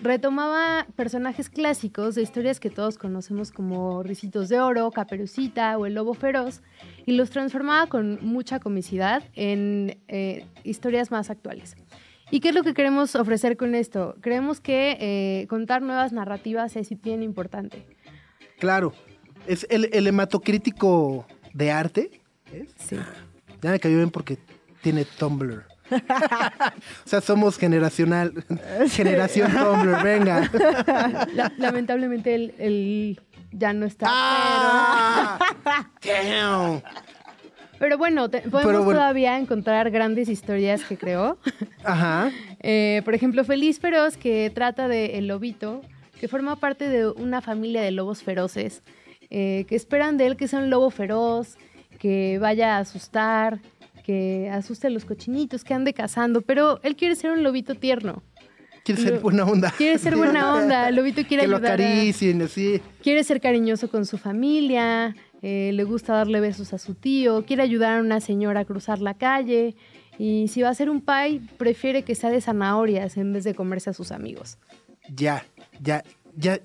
retomaba 0.00 0.86
personajes 0.96 1.50
clásicos 1.50 2.14
de 2.14 2.22
historias 2.22 2.60
que 2.60 2.70
todos 2.70 2.98
conocemos 2.98 3.50
como 3.50 4.02
Ricitos 4.02 4.48
de 4.48 4.60
Oro, 4.60 4.90
Caperucita 4.90 5.76
o 5.78 5.86
El 5.86 5.94
Lobo 5.94 6.14
Feroz 6.14 6.62
y 7.06 7.12
los 7.12 7.30
transformaba 7.30 7.86
con 7.88 8.18
mucha 8.22 8.60
comicidad 8.60 9.22
en 9.34 9.98
eh, 10.08 10.46
historias 10.64 11.10
más 11.10 11.30
actuales. 11.30 11.76
¿Y 12.30 12.40
qué 12.40 12.50
es 12.50 12.54
lo 12.54 12.62
que 12.62 12.74
queremos 12.74 13.14
ofrecer 13.14 13.56
con 13.56 13.74
esto? 13.74 14.16
Creemos 14.20 14.60
que 14.60 14.96
eh, 15.00 15.46
contar 15.48 15.82
nuevas 15.82 16.12
narrativas 16.12 16.76
es 16.76 16.90
bien 17.00 17.22
importante. 17.22 17.86
Claro, 18.58 18.92
es 19.46 19.66
el, 19.70 19.88
el 19.92 20.06
hematocrítico 20.06 21.26
de 21.54 21.70
arte. 21.70 22.20
¿es? 22.52 22.74
Sí. 22.76 22.96
Ya 23.62 23.70
me 23.70 23.80
cayó 23.80 23.96
bien 23.96 24.10
porque 24.10 24.38
tiene 24.82 25.04
Tumblr. 25.04 25.64
o 27.04 27.08
sea, 27.08 27.20
somos 27.20 27.56
generacional, 27.58 28.32
generación 28.90 29.52
Tumblr, 29.52 30.02
venga. 30.02 30.50
La- 31.34 31.52
lamentablemente 31.58 32.34
él, 32.34 32.54
él 32.58 33.20
ya 33.52 33.72
no 33.72 33.86
está. 33.86 34.06
¡Ah! 34.10 35.38
Damn. 36.04 36.80
Pero, 36.82 36.82
pero 37.78 37.98
bueno, 37.98 38.28
te- 38.28 38.40
podemos 38.42 38.64
Pero 38.72 38.84
bueno. 38.84 39.00
todavía 39.00 39.38
encontrar 39.38 39.90
grandes 39.90 40.28
historias 40.28 40.82
que 40.84 40.96
creó. 40.96 41.38
Ajá. 41.84 42.30
Eh, 42.60 43.02
por 43.04 43.14
ejemplo, 43.14 43.44
Feliz 43.44 43.78
Feroz, 43.80 44.16
que 44.16 44.50
trata 44.54 44.88
de 44.88 45.18
El 45.18 45.28
Lobito, 45.28 45.82
que 46.20 46.28
forma 46.28 46.56
parte 46.56 46.88
de 46.88 47.06
una 47.08 47.40
familia 47.40 47.80
de 47.82 47.92
lobos 47.92 48.22
feroces, 48.24 48.82
eh, 49.30 49.64
que 49.68 49.76
esperan 49.76 50.16
de 50.16 50.26
él 50.26 50.36
que 50.36 50.48
sea 50.48 50.58
un 50.58 50.70
lobo 50.70 50.90
feroz, 50.90 51.56
que 52.00 52.38
vaya 52.40 52.76
a 52.76 52.80
asustar, 52.80 53.60
que 54.08 54.48
asuste 54.50 54.86
a 54.86 54.90
los 54.90 55.04
cochinitos, 55.04 55.64
que 55.64 55.74
ande 55.74 55.92
cazando, 55.92 56.40
pero 56.40 56.80
él 56.82 56.96
quiere 56.96 57.14
ser 57.14 57.30
un 57.30 57.42
lobito 57.42 57.74
tierno. 57.74 58.22
Quiere 58.82 59.02
ser 59.02 59.12
Lo- 59.16 59.20
buena 59.20 59.44
onda. 59.44 59.70
Quiere 59.76 59.98
ser 59.98 60.16
buena 60.16 60.54
onda, 60.54 60.88
el 60.88 60.96
lobito 60.96 61.22
quiere 61.24 61.42
Que 61.44 61.48
lo 61.48 61.56
ayudar 61.58 61.78
a- 61.78 61.84
acaricien, 61.84 62.40
así. 62.40 62.80
quiere 63.02 63.22
ser 63.22 63.38
cariñoso 63.42 63.90
con 63.90 64.06
su 64.06 64.16
familia, 64.16 65.14
eh, 65.42 65.72
le 65.74 65.84
gusta 65.84 66.14
darle 66.14 66.40
besos 66.40 66.72
a 66.72 66.78
su 66.78 66.94
tío, 66.94 67.44
quiere 67.44 67.62
ayudar 67.62 67.98
a 67.98 68.00
una 68.00 68.20
señora 68.20 68.60
a 68.60 68.64
cruzar 68.64 69.00
la 69.00 69.12
calle 69.12 69.76
y 70.18 70.48
si 70.48 70.62
va 70.62 70.68
a 70.68 70.70
hacer 70.70 70.88
un 70.88 71.02
pie, 71.02 71.42
prefiere 71.58 72.02
que 72.02 72.14
sea 72.14 72.30
de 72.30 72.40
zanahorias 72.40 73.18
en 73.18 73.34
vez 73.34 73.44
de 73.44 73.54
comerse 73.54 73.90
a 73.90 73.92
sus 73.92 74.10
amigos. 74.10 74.56
Ya, 75.14 75.44
ya, 75.82 76.02
ya. 76.34 76.58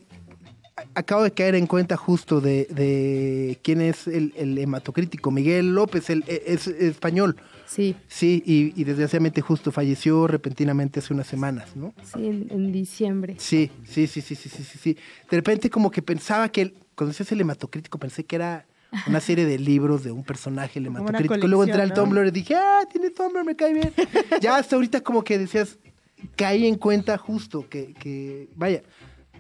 Acabo 0.96 1.22
de 1.24 1.32
caer 1.32 1.54
en 1.56 1.68
cuenta 1.68 1.98
justo 1.98 2.42
de, 2.42 2.66
de 2.66 3.60
quién 3.64 3.80
es 3.82 4.08
el, 4.08 4.34
el 4.36 4.58
hematocrítico. 4.58 5.30
Miguel 5.30 5.76
López, 5.76 6.10
el, 6.10 6.24
e- 6.28 6.44
es 6.48 6.68
español. 6.68 7.36
Sí, 7.68 7.96
Sí, 8.08 8.44
y, 8.46 8.80
y 8.80 8.84
desgraciadamente 8.84 9.42
justo 9.42 9.72
falleció 9.72 10.28
repentinamente 10.28 11.00
hace 11.00 11.14
unas 11.14 11.28
semanas, 11.28 11.76
¿no? 11.76 11.94
sí, 12.04 12.28
en, 12.28 12.48
en 12.52 12.72
diciembre. 12.72 13.36
Sí, 13.40 13.72
sí, 13.88 14.08
sí, 14.08 14.22
sí, 14.22 14.36
sí, 14.36 14.50
sí, 14.50 14.64
sí, 14.64 14.78
sí. 14.80 14.98
De 15.30 15.38
repente 15.38 15.70
como 15.70 15.90
que 15.92 16.02
pensaba 16.02 16.50
que, 16.50 16.62
el- 16.64 16.74
cuando 16.96 17.12
decías 17.12 17.32
el 17.32 17.42
hematocrítico, 17.42 17.98
pensé 18.00 18.24
que 18.26 18.36
era 18.36 18.66
una 19.08 19.20
serie 19.20 19.46
de 19.46 19.58
libros 19.60 20.04
de 20.04 20.12
un 20.12 20.24
personaje, 20.24 20.78
el 20.80 20.88
hematocrítico. 20.88 21.48
Luego 21.48 21.64
entré 21.64 21.82
al. 21.82 21.94
Tumblr 21.94 22.28
y 22.28 22.32
dije, 22.32 22.56
ah, 22.56 22.82
tiene 22.92 23.10
Tumblr, 23.12 23.44
me 23.44 23.56
cae 23.56 23.74
bien. 23.74 23.92
ya 24.42 24.58
hasta 24.58 24.76
ahorita 24.76 25.02
como 25.02 25.24
que 25.24 25.38
decías, 25.40 25.78
caí 26.36 26.68
en 26.68 26.76
cuenta 26.76 27.18
justo 27.18 27.68
que, 27.70 27.94
que 27.96 28.50
vaya, 28.56 28.84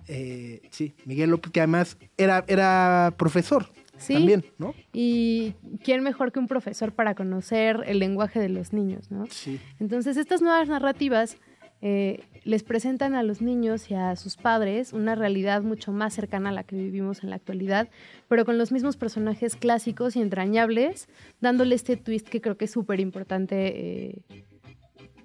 eh, 0.08 0.62
sí, 0.72 0.94
Miguel 1.06 1.30
López, 1.30 1.52
que 1.52 1.60
además 1.62 1.98
era, 2.18 2.44
era 2.48 3.14
profesor 3.18 3.72
Sí. 3.98 4.14
también, 4.16 4.44
¿no? 4.58 4.74
Y 4.92 5.54
quién 5.84 6.04
mejor 6.04 6.32
que 6.32 6.40
un 6.40 6.48
profesor 6.48 6.92
para 6.94 7.16
conocer 7.16 7.84
el 7.86 8.00
lenguaje 8.00 8.40
de 8.40 8.50
los 8.50 8.74
niños, 8.74 9.12
¿no? 9.12 9.26
Sí. 9.28 9.60
Entonces, 9.80 10.18
estas 10.18 10.42
nuevas 10.42 10.68
narrativas 10.68 11.38
eh, 11.86 12.22
les 12.44 12.64
presentan 12.64 13.14
a 13.14 13.24
los 13.24 13.42
niños 13.42 13.92
y 13.92 13.94
a 13.94 14.16
sus 14.16 14.36
padres 14.38 14.94
una 14.94 15.16
realidad 15.16 15.62
mucho 15.64 15.92
más 15.92 16.14
cercana 16.14 16.50
a 16.50 16.52
la 16.54 16.64
que 16.64 16.76
vivimos 16.78 17.24
en 17.24 17.30
la 17.30 17.36
actualidad, 17.36 17.88
pero 18.30 18.46
con 18.46 18.58
los 18.58 18.72
mismos 18.72 18.98
personajes 18.98 19.56
clásicos 19.58 20.16
y 20.16 20.22
entrañables, 20.22 21.08
dándole 21.42 21.76
este 21.76 21.96
twist 21.98 22.28
que 22.30 22.42
creo 22.42 22.58
que 22.58 22.66
es 22.66 22.72
súper 22.72 23.00
importante 23.00 23.74
eh, 23.76 24.22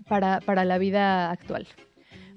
para, 0.09 0.41
para 0.41 0.65
la 0.65 0.79
vida 0.79 1.31
actual. 1.31 1.67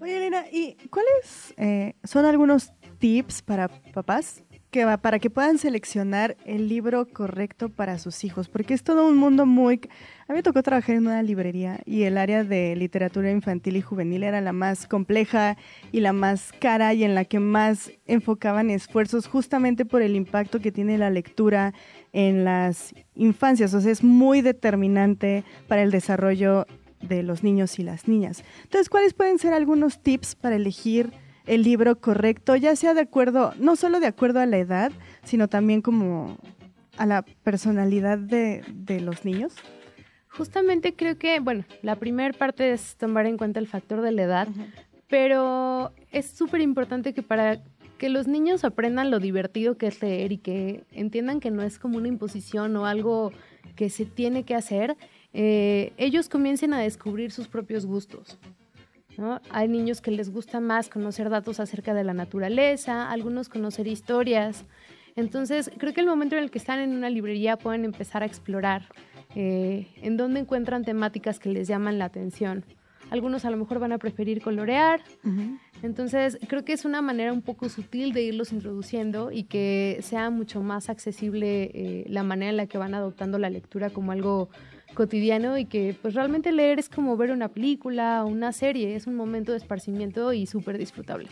Oye, 0.01 0.17
Elena, 0.17 0.45
¿y 0.51 0.75
cuáles 0.89 1.53
eh, 1.57 1.93
son 2.03 2.25
algunos 2.25 2.71
tips 2.97 3.43
para 3.43 3.67
papás 3.67 4.43
que 4.71 4.83
va 4.83 4.97
para 4.97 5.19
que 5.19 5.29
puedan 5.29 5.59
seleccionar 5.59 6.37
el 6.43 6.69
libro 6.69 7.05
correcto 7.05 7.69
para 7.69 7.99
sus 7.99 8.23
hijos, 8.23 8.47
porque 8.47 8.73
es 8.73 8.83
todo 8.83 9.07
un 9.07 9.17
mundo 9.17 9.45
muy... 9.45 9.79
A 10.27 10.33
mí 10.33 10.37
me 10.37 10.43
tocó 10.43 10.63
trabajar 10.63 10.95
en 10.95 11.05
una 11.05 11.21
librería 11.21 11.81
y 11.85 12.03
el 12.03 12.17
área 12.17 12.43
de 12.43 12.75
literatura 12.75 13.29
infantil 13.29 13.75
y 13.75 13.81
juvenil 13.81 14.23
era 14.23 14.41
la 14.41 14.53
más 14.53 14.87
compleja 14.87 15.55
y 15.91 15.99
la 15.99 16.13
más 16.13 16.51
cara 16.59 16.95
y 16.95 17.03
en 17.03 17.13
la 17.13 17.25
que 17.25 17.39
más 17.39 17.91
enfocaban 18.07 18.71
esfuerzos 18.71 19.27
justamente 19.27 19.85
por 19.85 20.01
el 20.01 20.15
impacto 20.15 20.61
que 20.61 20.71
tiene 20.71 20.97
la 20.97 21.11
lectura 21.11 21.75
en 22.11 22.43
las 22.43 22.95
infancias, 23.13 23.73
o 23.75 23.81
sea, 23.81 23.91
es 23.91 24.03
muy 24.03 24.41
determinante 24.41 25.43
para 25.67 25.83
el 25.83 25.91
desarrollo 25.91 26.65
de 27.01 27.23
los 27.23 27.43
niños 27.43 27.79
y 27.79 27.83
las 27.83 28.07
niñas. 28.07 28.43
Entonces, 28.63 28.89
¿cuáles 28.89 29.13
pueden 29.13 29.39
ser 29.39 29.53
algunos 29.53 29.99
tips 29.99 30.35
para 30.35 30.55
elegir 30.55 31.11
el 31.45 31.63
libro 31.63 31.99
correcto, 31.99 32.55
ya 32.55 32.75
sea 32.75 32.93
de 32.93 33.01
acuerdo, 33.01 33.53
no 33.57 33.75
solo 33.75 33.99
de 33.99 34.07
acuerdo 34.07 34.39
a 34.39 34.45
la 34.45 34.57
edad, 34.57 34.91
sino 35.23 35.47
también 35.47 35.81
como 35.81 36.37
a 36.97 37.05
la 37.05 37.23
personalidad 37.43 38.17
de, 38.17 38.63
de 38.73 39.01
los 39.01 39.25
niños? 39.25 39.53
Justamente 40.29 40.93
creo 40.93 41.17
que, 41.17 41.39
bueno, 41.39 41.65
la 41.81 41.95
primera 41.97 42.37
parte 42.37 42.71
es 42.71 42.95
tomar 42.95 43.25
en 43.25 43.37
cuenta 43.37 43.59
el 43.59 43.67
factor 43.67 44.01
de 44.01 44.11
la 44.11 44.21
edad, 44.23 44.47
pero 45.07 45.91
es 46.11 46.25
súper 46.27 46.61
importante 46.61 47.13
que 47.13 47.21
para 47.21 47.61
que 47.97 48.09
los 48.09 48.27
niños 48.27 48.63
aprendan 48.63 49.11
lo 49.11 49.19
divertido 49.19 49.77
que 49.77 49.87
es 49.87 50.01
leer 50.01 50.31
y 50.31 50.37
que 50.37 50.85
entiendan 50.91 51.39
que 51.39 51.51
no 51.51 51.61
es 51.61 51.77
como 51.77 51.97
una 51.97 52.07
imposición 52.07 52.75
o 52.77 52.85
algo 52.85 53.31
que 53.75 53.89
se 53.89 54.05
tiene 54.05 54.43
que 54.43 54.55
hacer, 54.55 54.97
eh, 55.33 55.93
ellos 55.97 56.29
comiencen 56.29 56.73
a 56.73 56.79
descubrir 56.79 57.31
sus 57.31 57.47
propios 57.47 57.85
gustos. 57.85 58.37
Hay 59.51 59.67
niños 59.67 60.01
que 60.01 60.11
les 60.11 60.31
gusta 60.31 60.59
más 60.59 60.89
conocer 60.89 61.29
datos 61.29 61.59
acerca 61.59 61.93
de 61.93 62.03
la 62.03 62.13
naturaleza, 62.13 63.11
algunos 63.11 63.49
conocer 63.49 63.87
historias. 63.87 64.65
Entonces, 65.15 65.69
creo 65.77 65.93
que 65.93 66.01
el 66.01 66.07
momento 66.07 66.35
en 66.35 66.43
el 66.43 66.51
que 66.51 66.57
están 66.57 66.79
en 66.79 66.95
una 66.95 67.09
librería 67.09 67.57
pueden 67.57 67.85
empezar 67.85 68.23
a 68.23 68.25
explorar 68.25 68.87
eh, 69.35 69.87
en 70.01 70.17
dónde 70.17 70.39
encuentran 70.39 70.83
temáticas 70.83 71.39
que 71.39 71.49
les 71.49 71.67
llaman 71.67 71.99
la 71.99 72.05
atención. 72.05 72.63
Algunos 73.11 73.43
a 73.43 73.51
lo 73.51 73.57
mejor 73.57 73.79
van 73.79 73.91
a 73.91 73.97
preferir 73.97 74.41
colorear. 74.41 75.01
Entonces, 75.83 76.39
creo 76.47 76.63
que 76.63 76.71
es 76.71 76.85
una 76.85 77.01
manera 77.01 77.33
un 77.33 77.41
poco 77.41 77.67
sutil 77.67 78.13
de 78.13 78.23
irlos 78.23 78.53
introduciendo 78.53 79.31
y 79.31 79.43
que 79.43 79.99
sea 80.01 80.29
mucho 80.29 80.63
más 80.63 80.89
accesible 80.89 81.71
eh, 81.73 82.05
la 82.07 82.23
manera 82.23 82.51
en 82.51 82.57
la 82.57 82.67
que 82.67 82.77
van 82.77 82.93
adoptando 82.93 83.37
la 83.37 83.49
lectura 83.49 83.89
como 83.89 84.13
algo 84.13 84.49
cotidiano 84.93 85.57
y 85.57 85.65
que 85.65 85.95
pues 86.01 86.13
realmente 86.13 86.51
leer 86.51 86.79
es 86.79 86.89
como 86.89 87.17
ver 87.17 87.31
una 87.31 87.47
película 87.47 88.23
o 88.23 88.27
una 88.27 88.51
serie, 88.51 88.95
es 88.95 89.07
un 89.07 89.15
momento 89.15 89.51
de 89.51 89.57
esparcimiento 89.57 90.33
y 90.33 90.45
súper 90.45 90.77
disfrutable. 90.77 91.27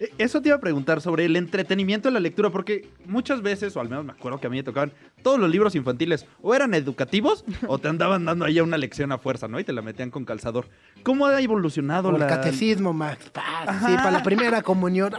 Eh, 0.00 0.10
eso 0.18 0.40
te 0.42 0.48
iba 0.48 0.56
a 0.56 0.60
preguntar 0.60 1.00
sobre 1.00 1.24
el 1.24 1.36
entretenimiento 1.36 2.08
de 2.08 2.12
la 2.12 2.20
lectura, 2.20 2.50
porque 2.50 2.88
muchas 3.06 3.42
veces, 3.42 3.76
o 3.76 3.80
al 3.80 3.88
menos 3.88 4.04
me 4.04 4.12
acuerdo 4.12 4.40
que 4.40 4.46
a 4.46 4.50
mí 4.50 4.56
me 4.56 4.62
tocaban, 4.62 4.92
todos 5.24 5.40
los 5.40 5.50
libros 5.50 5.74
infantiles 5.74 6.26
o 6.42 6.54
eran 6.54 6.74
educativos 6.74 7.44
o 7.66 7.78
te 7.78 7.88
andaban 7.88 8.24
dando 8.24 8.44
ahí 8.44 8.60
una 8.60 8.78
lección 8.78 9.10
a 9.10 9.18
fuerza, 9.18 9.48
¿no? 9.48 9.58
Y 9.58 9.64
te 9.64 9.72
la 9.72 9.82
metían 9.82 10.10
con 10.10 10.24
calzador. 10.24 10.68
¿Cómo 11.02 11.26
ha 11.26 11.40
evolucionado 11.40 12.10
O 12.10 12.12
la... 12.12 12.26
el 12.26 12.30
catecismo, 12.30 12.92
Max. 12.92 13.24
Sí, 13.24 13.92
para 13.96 14.10
la 14.12 14.22
primera 14.22 14.62
comunión. 14.62 15.12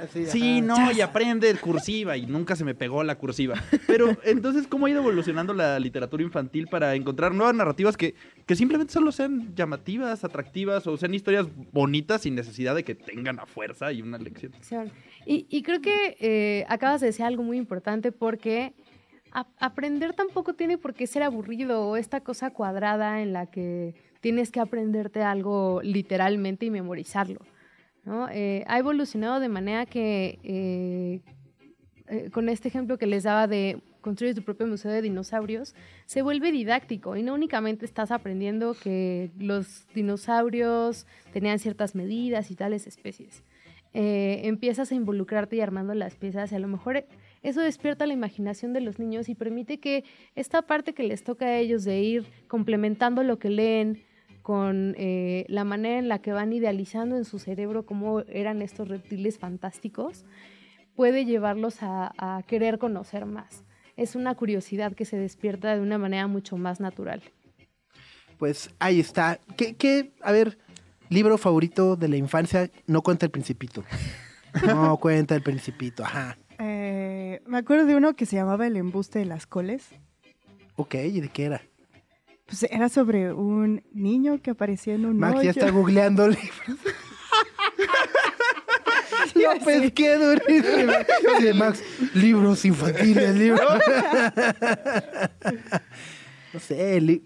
Así, 0.00 0.26
Sí, 0.26 0.58
ajá. 0.58 0.66
no, 0.66 0.92
y 0.92 1.00
aprende 1.00 1.52
cursiva 1.56 2.16
y 2.16 2.26
nunca 2.26 2.54
se 2.54 2.64
me 2.64 2.74
pegó 2.74 3.02
la 3.02 3.16
cursiva. 3.16 3.54
Pero 3.86 4.16
entonces, 4.24 4.66
¿cómo 4.66 4.86
ha 4.86 4.90
ido 4.90 5.00
evolucionando 5.00 5.54
la 5.54 5.80
literatura 5.80 6.22
infantil 6.22 6.68
para 6.68 6.94
encontrar 6.94 7.34
nuevas 7.34 7.54
narrativas 7.54 7.96
que, 7.96 8.14
que 8.46 8.54
simplemente 8.54 8.92
solo 8.92 9.10
sean 9.10 9.54
llamativas, 9.54 10.22
atractivas 10.22 10.86
o 10.86 10.96
sean 10.96 11.14
historias 11.14 11.46
bonitas 11.72 12.20
sin 12.22 12.34
necesidad 12.34 12.74
de 12.74 12.84
que 12.84 12.94
tengan 12.94 13.38
a 13.40 13.46
fuerza 13.46 13.90
y 13.92 14.02
una 14.02 14.18
lección? 14.18 14.52
Y, 15.26 15.46
y 15.48 15.62
creo 15.62 15.80
que 15.80 16.16
eh, 16.20 16.64
acabas 16.68 17.00
de 17.00 17.08
decir 17.08 17.24
algo 17.24 17.42
muy 17.42 17.56
importante 17.56 18.12
porque 18.12 18.74
aprender 19.32 20.12
tampoco 20.14 20.54
tiene 20.54 20.78
por 20.78 20.94
qué 20.94 21.06
ser 21.06 21.22
aburrido 21.22 21.88
o 21.88 21.96
esta 21.96 22.20
cosa 22.20 22.50
cuadrada 22.50 23.22
en 23.22 23.32
la 23.32 23.46
que 23.46 23.94
tienes 24.20 24.50
que 24.50 24.60
aprenderte 24.60 25.22
algo 25.22 25.80
literalmente 25.82 26.66
y 26.66 26.70
memorizarlo. 26.70 27.40
¿no? 28.04 28.28
Eh, 28.30 28.64
ha 28.66 28.78
evolucionado 28.78 29.40
de 29.40 29.48
manera 29.48 29.86
que, 29.86 30.38
eh, 30.42 31.20
eh, 32.08 32.30
con 32.30 32.48
este 32.48 32.68
ejemplo 32.68 32.98
que 32.98 33.06
les 33.06 33.24
daba 33.24 33.46
de 33.46 33.82
construir 34.00 34.34
tu 34.34 34.42
propio 34.42 34.66
museo 34.66 34.90
de 34.90 35.02
dinosaurios, 35.02 35.74
se 36.06 36.22
vuelve 36.22 36.52
didáctico 36.52 37.16
y 37.16 37.22
no 37.22 37.34
únicamente 37.34 37.84
estás 37.84 38.10
aprendiendo 38.10 38.74
que 38.74 39.30
los 39.38 39.86
dinosaurios 39.94 41.06
tenían 41.32 41.58
ciertas 41.58 41.94
medidas 41.94 42.50
y 42.50 42.56
tales 42.56 42.86
especies. 42.86 43.44
Empiezas 43.92 44.92
a 44.92 44.94
involucrarte 44.94 45.56
y 45.56 45.60
armando 45.60 45.94
las 45.94 46.14
piezas 46.14 46.52
y 46.52 46.54
a 46.54 46.60
lo 46.60 46.68
mejor 46.68 47.04
eso 47.42 47.60
despierta 47.60 48.06
la 48.06 48.12
imaginación 48.12 48.72
de 48.72 48.80
los 48.80 48.98
niños 48.98 49.28
y 49.28 49.34
permite 49.34 49.78
que 49.78 50.04
esta 50.34 50.62
parte 50.62 50.92
que 50.92 51.02
les 51.02 51.24
toca 51.24 51.46
a 51.46 51.58
ellos 51.58 51.84
de 51.84 52.00
ir 52.00 52.26
complementando 52.48 53.22
lo 53.22 53.38
que 53.38 53.50
leen 53.50 54.02
con 54.42 54.94
eh, 54.98 55.44
la 55.48 55.64
manera 55.64 55.98
en 55.98 56.08
la 56.08 56.20
que 56.20 56.32
van 56.32 56.52
idealizando 56.52 57.16
en 57.16 57.24
su 57.24 57.38
cerebro 57.38 57.86
cómo 57.86 58.20
eran 58.20 58.62
estos 58.62 58.88
reptiles 58.88 59.38
fantásticos, 59.38 60.24
puede 60.96 61.24
llevarlos 61.24 61.82
a, 61.82 62.12
a 62.18 62.42
querer 62.42 62.78
conocer 62.78 63.26
más. 63.26 63.64
Es 63.96 64.16
una 64.16 64.34
curiosidad 64.34 64.94
que 64.94 65.04
se 65.04 65.16
despierta 65.18 65.74
de 65.74 65.80
una 65.80 65.98
manera 65.98 66.26
mucho 66.26 66.56
más 66.56 66.80
natural. 66.80 67.22
Pues 68.38 68.70
ahí 68.78 69.00
está. 69.00 69.38
¿Qué, 69.56 69.76
qué, 69.76 70.12
a 70.22 70.32
ver, 70.32 70.56
libro 71.10 71.36
favorito 71.36 71.96
de 71.96 72.08
la 72.08 72.16
infancia? 72.16 72.70
No 72.86 73.02
cuenta 73.02 73.26
el 73.26 73.30
principito. 73.30 73.84
No 74.66 74.96
cuenta 74.96 75.36
el 75.36 75.42
principito, 75.42 76.02
ajá. 76.04 76.36
Eh, 76.58 76.99
me 77.46 77.58
acuerdo 77.58 77.86
de 77.86 77.96
uno 77.96 78.14
que 78.14 78.26
se 78.26 78.36
llamaba 78.36 78.66
El 78.66 78.76
embuste 78.76 79.18
de 79.20 79.24
las 79.26 79.46
coles. 79.46 79.86
Ok, 80.76 80.94
¿y 80.96 81.20
de 81.20 81.28
qué 81.28 81.44
era? 81.44 81.62
Pues 82.46 82.64
era 82.64 82.88
sobre 82.88 83.32
un 83.32 83.82
niño 83.92 84.40
que 84.42 84.50
aparecía 84.50 84.94
en 84.94 85.06
un 85.06 85.18
Max 85.18 85.34
hoyo. 85.38 85.42
ya 85.44 85.50
está 85.50 85.70
googleando 85.70 86.26
libros. 86.28 86.78
Lo 89.34 89.64
pesqué 89.64 90.16
durísimo. 90.16 90.92
Sí, 91.38 91.44
de 91.44 91.54
Max, 91.54 91.82
libros 92.14 92.64
infantiles, 92.64 93.34
libros. 93.36 93.60
No 96.52 96.60
sé, 96.60 97.00
li- 97.00 97.22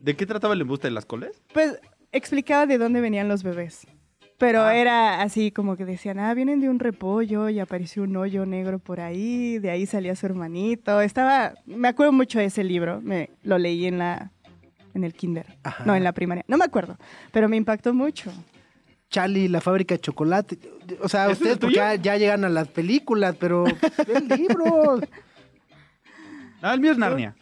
¿De 0.00 0.16
qué 0.16 0.26
trataba 0.26 0.54
el 0.54 0.60
embuste 0.60 0.88
de 0.88 0.92
las 0.92 1.06
coles? 1.06 1.40
Pues 1.52 1.78
explicaba 2.12 2.66
de 2.66 2.78
dónde 2.78 3.00
venían 3.00 3.28
los 3.28 3.42
bebés. 3.42 3.86
Pero 4.38 4.68
era 4.70 5.20
así 5.20 5.50
como 5.50 5.76
que 5.76 5.84
decían, 5.84 6.20
ah, 6.20 6.32
vienen 6.32 6.60
de 6.60 6.68
un 6.70 6.78
repollo 6.78 7.48
y 7.48 7.58
apareció 7.58 8.04
un 8.04 8.16
hoyo 8.16 8.46
negro 8.46 8.78
por 8.78 9.00
ahí, 9.00 9.58
de 9.58 9.70
ahí 9.70 9.84
salía 9.84 10.14
su 10.14 10.26
hermanito. 10.26 11.00
Estaba, 11.00 11.54
me 11.66 11.88
acuerdo 11.88 12.12
mucho 12.12 12.38
de 12.38 12.44
ese 12.44 12.62
libro, 12.62 13.00
me 13.02 13.30
lo 13.42 13.58
leí 13.58 13.86
en 13.86 13.98
la 13.98 14.30
en 14.94 15.04
el 15.04 15.12
kinder, 15.12 15.46
Ajá. 15.64 15.84
no 15.84 15.94
en 15.94 16.02
la 16.02 16.12
primaria, 16.12 16.44
no 16.48 16.56
me 16.56 16.64
acuerdo, 16.64 16.96
pero 17.32 17.48
me 17.48 17.56
impactó 17.56 17.92
mucho. 17.94 18.32
Charlie, 19.10 19.48
la 19.48 19.60
fábrica 19.60 19.94
de 19.94 20.00
chocolate. 20.00 20.58
O 21.00 21.08
sea, 21.08 21.24
¿Ese 21.26 21.32
ustedes 21.34 21.58
porque 21.58 21.98
ya 22.02 22.16
llegan 22.16 22.44
a 22.44 22.48
las 22.48 22.68
películas, 22.68 23.36
pero 23.38 23.64
el 23.66 24.28
libro. 24.28 25.00
Ah, 26.62 26.74
el 26.74 26.80
mío 26.80 26.92
es 26.92 26.98
Narnia. 26.98 27.34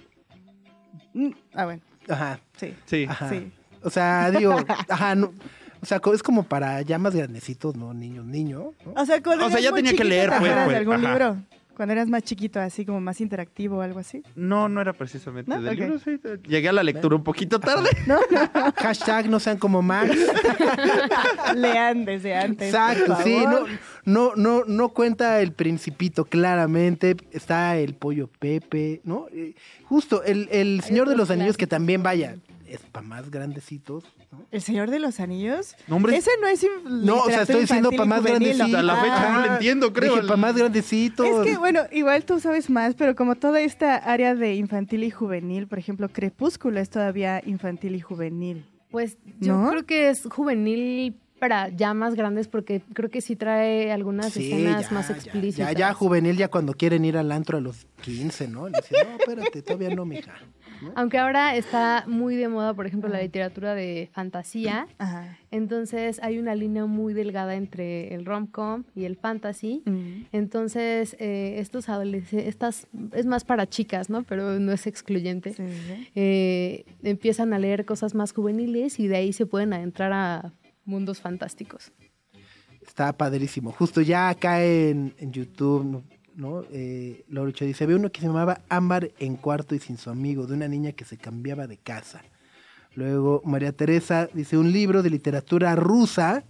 Mm, 1.14 1.30
Ah, 1.54 1.64
bueno, 1.64 1.82
Ajá, 2.08 2.40
sí, 2.56 2.74
Sí. 2.86 3.06
ajá. 3.08 3.28
sí. 3.30 3.50
O 3.82 3.90
sea, 3.90 4.30
digo, 4.30 4.54
ajá, 4.88 5.14
no, 5.14 5.32
o 5.80 5.86
sea, 5.86 6.00
es 6.14 6.22
como 6.22 6.42
para 6.44 6.82
ya 6.82 6.98
más 6.98 7.14
grandecitos, 7.14 7.76
¿no? 7.76 7.92
Niños, 7.94 8.24
niño. 8.24 8.72
¿no? 8.84 9.00
O 9.00 9.06
sea, 9.06 9.22
cuando 9.22 9.46
O 9.46 9.48
sea, 9.50 9.58
eras 9.58 9.70
ya 9.70 9.74
tenía 9.76 9.94
que 9.94 10.04
leer, 10.04 10.30
¿te 10.30 10.38
pues, 10.38 10.52
pues, 10.52 10.68
de 10.68 10.76
algún 10.76 10.94
ajá. 10.94 11.08
libro? 11.08 11.36
Cuando 11.76 11.92
eras 11.92 12.08
más 12.08 12.22
chiquito, 12.22 12.58
así 12.58 12.86
como 12.86 13.02
más 13.02 13.20
interactivo 13.20 13.76
o 13.76 13.80
algo 13.82 13.98
así. 13.98 14.22
No, 14.34 14.66
no 14.66 14.80
era 14.80 14.94
precisamente 14.94 15.50
¿No? 15.50 15.60
del 15.60 15.74
Ok. 15.74 15.78
libro. 15.78 15.98
sí. 15.98 16.18
Llegué 16.48 16.70
a 16.70 16.72
la 16.72 16.82
lectura 16.82 17.14
un 17.16 17.22
poquito 17.22 17.60
tarde. 17.60 17.90
Hashtag 18.76 19.28
no 19.28 19.38
sean 19.38 19.58
como 19.58 19.82
Max. 19.82 20.10
Lean 21.54 22.06
desde 22.06 22.34
antes. 22.34 22.68
Exacto, 22.68 23.14
por 23.14 23.22
sí, 23.24 23.36
no, 23.36 23.52
favor. 23.52 23.68
no, 24.06 24.32
no, 24.36 24.64
no 24.66 24.88
cuenta 24.90 25.40
el 25.42 25.52
principito 25.52 26.24
claramente, 26.24 27.16
está 27.32 27.76
el 27.76 27.94
pollo 27.94 28.28
Pepe, 28.38 29.02
¿no? 29.04 29.26
Eh, 29.32 29.54
justo, 29.84 30.22
el, 30.24 30.48
el 30.50 30.80
Señor 30.82 31.08
de 31.10 31.16
los 31.16 31.30
Anillos 31.30 31.58
que 31.58 31.66
también 31.66 32.02
vaya, 32.02 32.36
es 32.68 32.80
para 32.80 33.06
más 33.06 33.30
grandecitos, 33.30 34.04
¿no? 34.32 34.46
¿El 34.50 34.60
Señor 34.62 34.90
de 34.90 34.98
los 34.98 35.20
Anillos? 35.20 35.74
No, 35.86 35.96
hombre. 35.96 36.16
Ese 36.16 36.30
no 36.40 36.46
es 36.46 36.66
No, 36.84 37.22
o 37.22 37.26
sea, 37.26 37.42
estoy 37.42 37.60
diciendo 37.60 37.90
para 37.90 38.04
más 38.04 38.22
grandecitos. 38.22 38.66
Hasta 38.66 38.82
la 38.82 38.96
fecha 38.96 39.32
no 39.32 39.40
le 39.42 39.48
entiendo, 39.48 39.92
creo. 39.92 40.14
Dije, 40.16 40.26
para 40.26 40.36
más 40.36 40.56
grandecitos. 40.56 41.26
Es 41.26 41.52
que, 41.52 41.58
bueno, 41.58 41.82
igual 41.92 42.24
tú 42.24 42.40
sabes 42.40 42.70
más, 42.70 42.94
pero 42.94 43.14
como 43.14 43.36
toda 43.36 43.60
esta 43.60 43.96
área 43.96 44.34
de 44.34 44.54
infantil 44.54 45.04
y 45.04 45.10
juvenil, 45.10 45.66
por 45.66 45.78
ejemplo, 45.78 46.08
Crepúsculo 46.08 46.80
es 46.80 46.90
todavía 46.90 47.42
infantil 47.44 47.94
y 47.94 48.00
juvenil. 48.00 48.64
Pues 48.90 49.18
yo 49.40 49.56
¿No? 49.56 49.70
creo 49.70 49.86
que 49.86 50.10
es 50.10 50.22
juvenil 50.30 51.16
para 51.38 51.68
ya 51.68 51.92
más 51.92 52.14
grandes 52.14 52.48
porque 52.48 52.80
creo 52.94 53.10
que 53.10 53.20
sí 53.20 53.36
trae 53.36 53.92
algunas 53.92 54.32
Sí, 54.32 54.50
escenas 54.50 54.88
ya, 54.88 54.90
más 54.94 55.08
ya, 55.08 55.14
explícitas. 55.14 55.72
Ya, 55.72 55.78
ya, 55.78 55.92
juvenil, 55.92 56.36
ya 56.36 56.48
cuando 56.48 56.72
quieren 56.72 57.04
ir 57.04 57.18
al 57.18 57.30
antro 57.30 57.58
a 57.58 57.60
los 57.60 57.86
15, 58.02 58.48
¿no? 58.48 58.68
Le 58.68 58.78
dicen, 58.80 59.06
no, 59.06 59.16
espérate, 59.18 59.62
todavía 59.62 59.94
no, 59.94 60.06
mija. 60.06 60.32
¿No? 60.82 60.92
Aunque 60.94 61.18
ahora 61.18 61.56
está 61.56 62.04
muy 62.06 62.36
de 62.36 62.48
moda, 62.48 62.74
por 62.74 62.86
ejemplo, 62.86 63.08
la 63.08 63.20
literatura 63.20 63.74
de 63.74 64.10
fantasía. 64.12 64.86
Ajá. 64.98 65.38
Entonces 65.50 66.20
hay 66.22 66.38
una 66.38 66.54
línea 66.54 66.86
muy 66.86 67.14
delgada 67.14 67.54
entre 67.54 68.14
el 68.14 68.24
rom-com 68.24 68.84
y 68.94 69.04
el 69.04 69.16
fantasy. 69.16 69.82
Entonces, 70.32 71.16
eh, 71.18 71.56
estos 71.58 71.88
adolescentes, 71.88 72.48
estas, 72.48 72.86
es 73.12 73.26
más 73.26 73.44
para 73.44 73.66
chicas, 73.66 74.10
¿no? 74.10 74.22
Pero 74.22 74.58
no 74.58 74.72
es 74.72 74.86
excluyente. 74.86 75.54
Sí, 75.54 75.62
sí. 75.66 76.10
Eh, 76.14 76.84
empiezan 77.02 77.52
a 77.52 77.58
leer 77.58 77.84
cosas 77.84 78.14
más 78.14 78.32
juveniles 78.32 78.98
y 79.00 79.08
de 79.08 79.16
ahí 79.16 79.32
se 79.32 79.46
pueden 79.46 79.72
adentrar 79.72 80.12
a 80.12 80.52
mundos 80.84 81.20
fantásticos. 81.20 81.92
Está 82.86 83.12
padrísimo. 83.12 83.72
Justo 83.72 84.00
ya 84.00 84.28
acá 84.28 84.64
en, 84.64 85.14
en 85.18 85.32
YouTube, 85.32 86.04
¿no? 86.36 86.64
Eh, 86.70 87.24
Laurecho 87.28 87.64
dice, 87.64 87.84
había 87.84 87.96
uno 87.96 88.12
que 88.12 88.20
se 88.20 88.26
llamaba 88.26 88.60
Ámbar 88.68 89.10
en 89.18 89.36
cuarto 89.36 89.74
y 89.74 89.80
sin 89.80 89.96
su 89.96 90.10
amigo, 90.10 90.46
de 90.46 90.54
una 90.54 90.68
niña 90.68 90.92
que 90.92 91.04
se 91.04 91.16
cambiaba 91.16 91.66
de 91.66 91.78
casa. 91.78 92.22
Luego 92.94 93.42
María 93.44 93.72
Teresa 93.72 94.28
dice, 94.32 94.56
un 94.56 94.72
libro 94.72 95.02
de 95.02 95.10
literatura 95.10 95.74
rusa. 95.74 96.44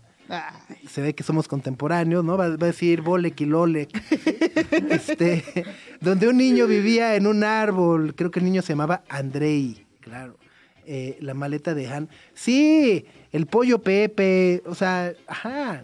Se 0.88 1.02
ve 1.02 1.14
que 1.14 1.22
somos 1.22 1.46
contemporáneos, 1.46 2.24
¿no? 2.24 2.36
Va, 2.36 2.48
va 2.48 2.54
a 2.54 2.56
decir 2.56 3.00
Bolek 3.00 3.40
y 3.40 3.46
Lolek. 3.46 3.90
este, 4.90 5.64
donde 6.00 6.28
un 6.28 6.36
niño 6.36 6.66
vivía 6.66 7.14
en 7.14 7.26
un 7.26 7.44
árbol. 7.44 8.14
Creo 8.14 8.30
que 8.30 8.40
el 8.40 8.44
niño 8.44 8.62
se 8.62 8.72
llamaba 8.72 9.04
Andrei, 9.08 9.86
claro. 10.00 10.36
Eh, 10.84 11.16
la 11.20 11.34
maleta 11.34 11.74
de 11.74 11.88
Han. 11.88 12.08
Sí, 12.34 13.06
el 13.32 13.46
pollo 13.46 13.80
Pepe. 13.80 14.62
O 14.66 14.74
sea, 14.74 15.12
ajá. 15.26 15.82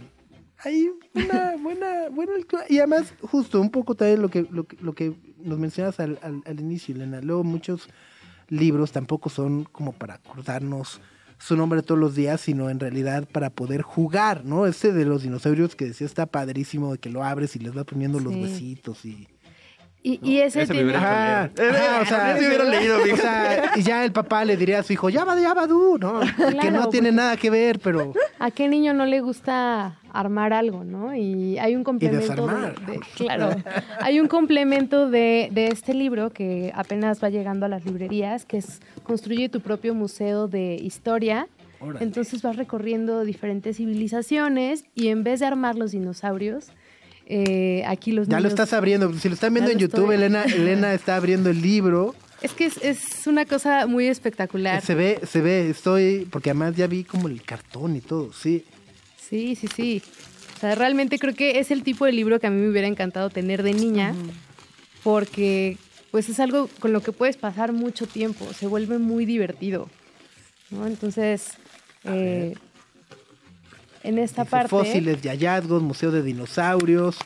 Hay 0.65 0.91
una 1.15 1.57
buena, 1.57 2.09
buena 2.11 2.37
lectura. 2.37 2.65
Y 2.69 2.79
además, 2.79 3.15
justo 3.21 3.61
un 3.61 3.71
poco 3.71 3.95
también 3.95 4.23
lo 4.23 4.29
que, 4.29 4.47
lo 4.51 4.65
que, 4.65 4.77
lo 4.81 4.95
que 4.95 5.15
nos 5.39 5.59
mencionas 5.59 5.99
al, 5.99 6.19
al, 6.23 6.43
al 6.47 6.61
inicio, 6.61 6.95
Elena. 6.95 7.21
Luego 7.21 7.43
muchos 7.43 7.89
libros 8.49 8.93
tampoco 8.93 9.29
son 9.29 9.65
como 9.65 9.93
para 9.93 10.15
acordarnos 10.15 11.01
su 11.39 11.57
nombre 11.57 11.83
todos 11.83 11.99
los 11.99 12.15
días, 12.15 12.41
sino 12.41 12.71
en 12.71 12.79
realidad 12.79 13.27
para 13.31 13.51
poder 13.51 13.83
jugar, 13.83 14.45
¿no? 14.45 14.67
Ese 14.67 14.93
de 14.93 15.05
los 15.05 15.23
dinosaurios 15.23 15.75
que 15.75 15.87
decía 15.87 16.07
está 16.07 16.27
padrísimo, 16.27 16.93
de 16.93 16.99
que 16.99 17.11
lo 17.11 17.25
abres 17.25 17.57
y 17.57 17.59
les 17.59 17.75
vas 17.75 17.85
poniendo 17.85 18.21
los 18.21 18.35
huesitos 18.35 19.05
y... 19.05 19.27
Y, 20.05 20.19
y 20.29 20.39
ese, 20.39 20.63
Ese 20.63 20.75
me 20.75 20.81
tiene- 20.83 20.97
Ajá, 20.97 21.49
leer. 21.57 21.77
ajá, 21.77 22.01
o 22.03 22.05
sea, 22.07 22.37
hubiera 22.37 22.65
leído, 22.71 22.99
o 22.99 23.03
amigo. 23.03 23.17
sea, 23.19 23.71
y 23.77 23.83
ya 23.83 24.05
el 24.05 24.11
papá 24.11 24.45
le 24.45 24.57
diría 24.57 24.81
a 24.81 24.83
su 24.83 24.93
hijo, 24.93 25.09
ya 25.11 25.25
va, 25.25 25.39
ya 25.41 25.55
va, 25.55 25.69
tú, 25.69 25.97
¿no? 26.01 26.21
que 26.61 26.71
no 26.73 26.89
tiene 26.89 27.13
nada 27.13 27.37
que 27.37 27.51
ver, 27.51 27.79
pero... 27.79 28.13
¿A 28.41 28.51
qué 28.51 28.67
niño 28.67 28.95
no 28.95 29.07
le 29.07 29.21
gusta 29.21 29.99
armar 30.13 30.53
algo, 30.53 30.83
no? 30.83 31.15
Y 31.15 31.57
hay 31.59 31.77
un 31.77 31.85
complemento 31.85 32.47
de, 32.49 32.55
de- 32.93 33.01
claro, 33.17 33.51
hay 34.01 34.19
un 34.19 34.27
complemento 34.27 35.09
de, 35.09 35.49
de 35.53 35.69
este 35.69 35.95
libro 35.95 36.31
que 36.31 36.73
apenas 36.75 37.23
va 37.23 37.31
llegando 37.31 37.67
a 37.67 37.69
las 37.69 37.85
librerías, 37.85 38.45
que 38.45 38.57
es 38.59 38.81
construye 39.05 39.49
tu 39.49 39.61
propio 39.61 39.95
museo 39.95 40.49
de 40.49 40.75
historia. 40.75 41.47
Órale. 41.81 42.05
Entonces 42.05 42.43
vas 42.43 42.57
recorriendo 42.57 43.25
diferentes 43.25 43.77
civilizaciones 43.77 44.85
y 44.95 45.09
en 45.09 45.25
vez 45.25 45.41
de 45.41 45.47
armar 45.47 45.77
los 45.77 45.93
dinosaurios, 45.93 46.71
eh, 47.27 47.85
aquí 47.87 48.13
los 48.13 48.29
Ya 48.29 48.41
lo 48.41 48.49
estás 48.49 48.73
abriendo. 48.73 49.13
Si 49.15 49.29
lo 49.29 49.35
están 49.35 49.55
viendo 49.55 49.71
en 49.71 49.79
YouTube, 49.79 50.13
estoy. 50.13 50.17
Elena, 50.17 50.45
Elena 50.45 50.95
está 50.95 51.17
abriendo 51.17 51.51
el 51.51 51.63
libro. 51.63 52.15
Es 52.43 52.53
que 52.53 52.67
es, 52.67 52.77
es 52.83 53.27
una 53.27 53.45
cosa 53.47 53.87
muy 53.87 54.07
espectacular. 54.09 54.83
Se 54.83 54.95
ve, 54.95 55.21
se 55.29 55.41
ve, 55.41 55.71
estoy, 55.71 56.27
porque 56.31 56.51
además 56.51 56.75
ya 56.77 56.89
vi 56.89 57.05
como 57.05 57.29
el 57.29 57.43
cartón 57.43 57.95
y 57.95 58.01
todo, 58.01 58.33
sí. 58.33 58.65
Sí, 59.17 59.55
sí, 59.55 59.69
sí. 59.75 60.03
O 60.57 60.61
sea, 60.61 60.75
realmente 60.75 61.19
creo 61.19 61.35
que 61.35 61.61
es 61.61 61.71
el 61.71 61.85
tipo 61.85 62.05
de 62.05 62.13
libro 62.13 62.41
que 62.41 62.49
a 62.49 62.51
mí 62.51 62.61
me 62.61 62.69
hubiera 62.69 62.89
encantado 62.89 63.31
tener 63.31 63.63
de 63.63 63.73
niña, 63.73 64.15
porque 65.05 65.79
pues 66.11 66.29
es 66.29 66.41
algo 66.41 66.69
con 66.81 66.93
lo 66.93 67.01
que 67.01 67.13
puedes 67.13 67.37
pasar 67.37 67.73
mucho 67.73 68.07
tiempo, 68.07 68.53
se 68.53 68.67
vuelve 68.67 68.99
muy 68.99 69.25
divertido. 69.25 69.89
¿no? 70.71 70.87
Entonces, 70.87 71.53
eh, 72.05 72.55
en 74.05 74.19
esta 74.19 74.43
Dice, 74.43 74.51
parte 74.51 74.69
Fósiles 74.69 75.23
de 75.23 75.31
hallazgos, 75.31 75.83
museo 75.83 76.11
de 76.11 76.23
dinosaurios. 76.23 77.17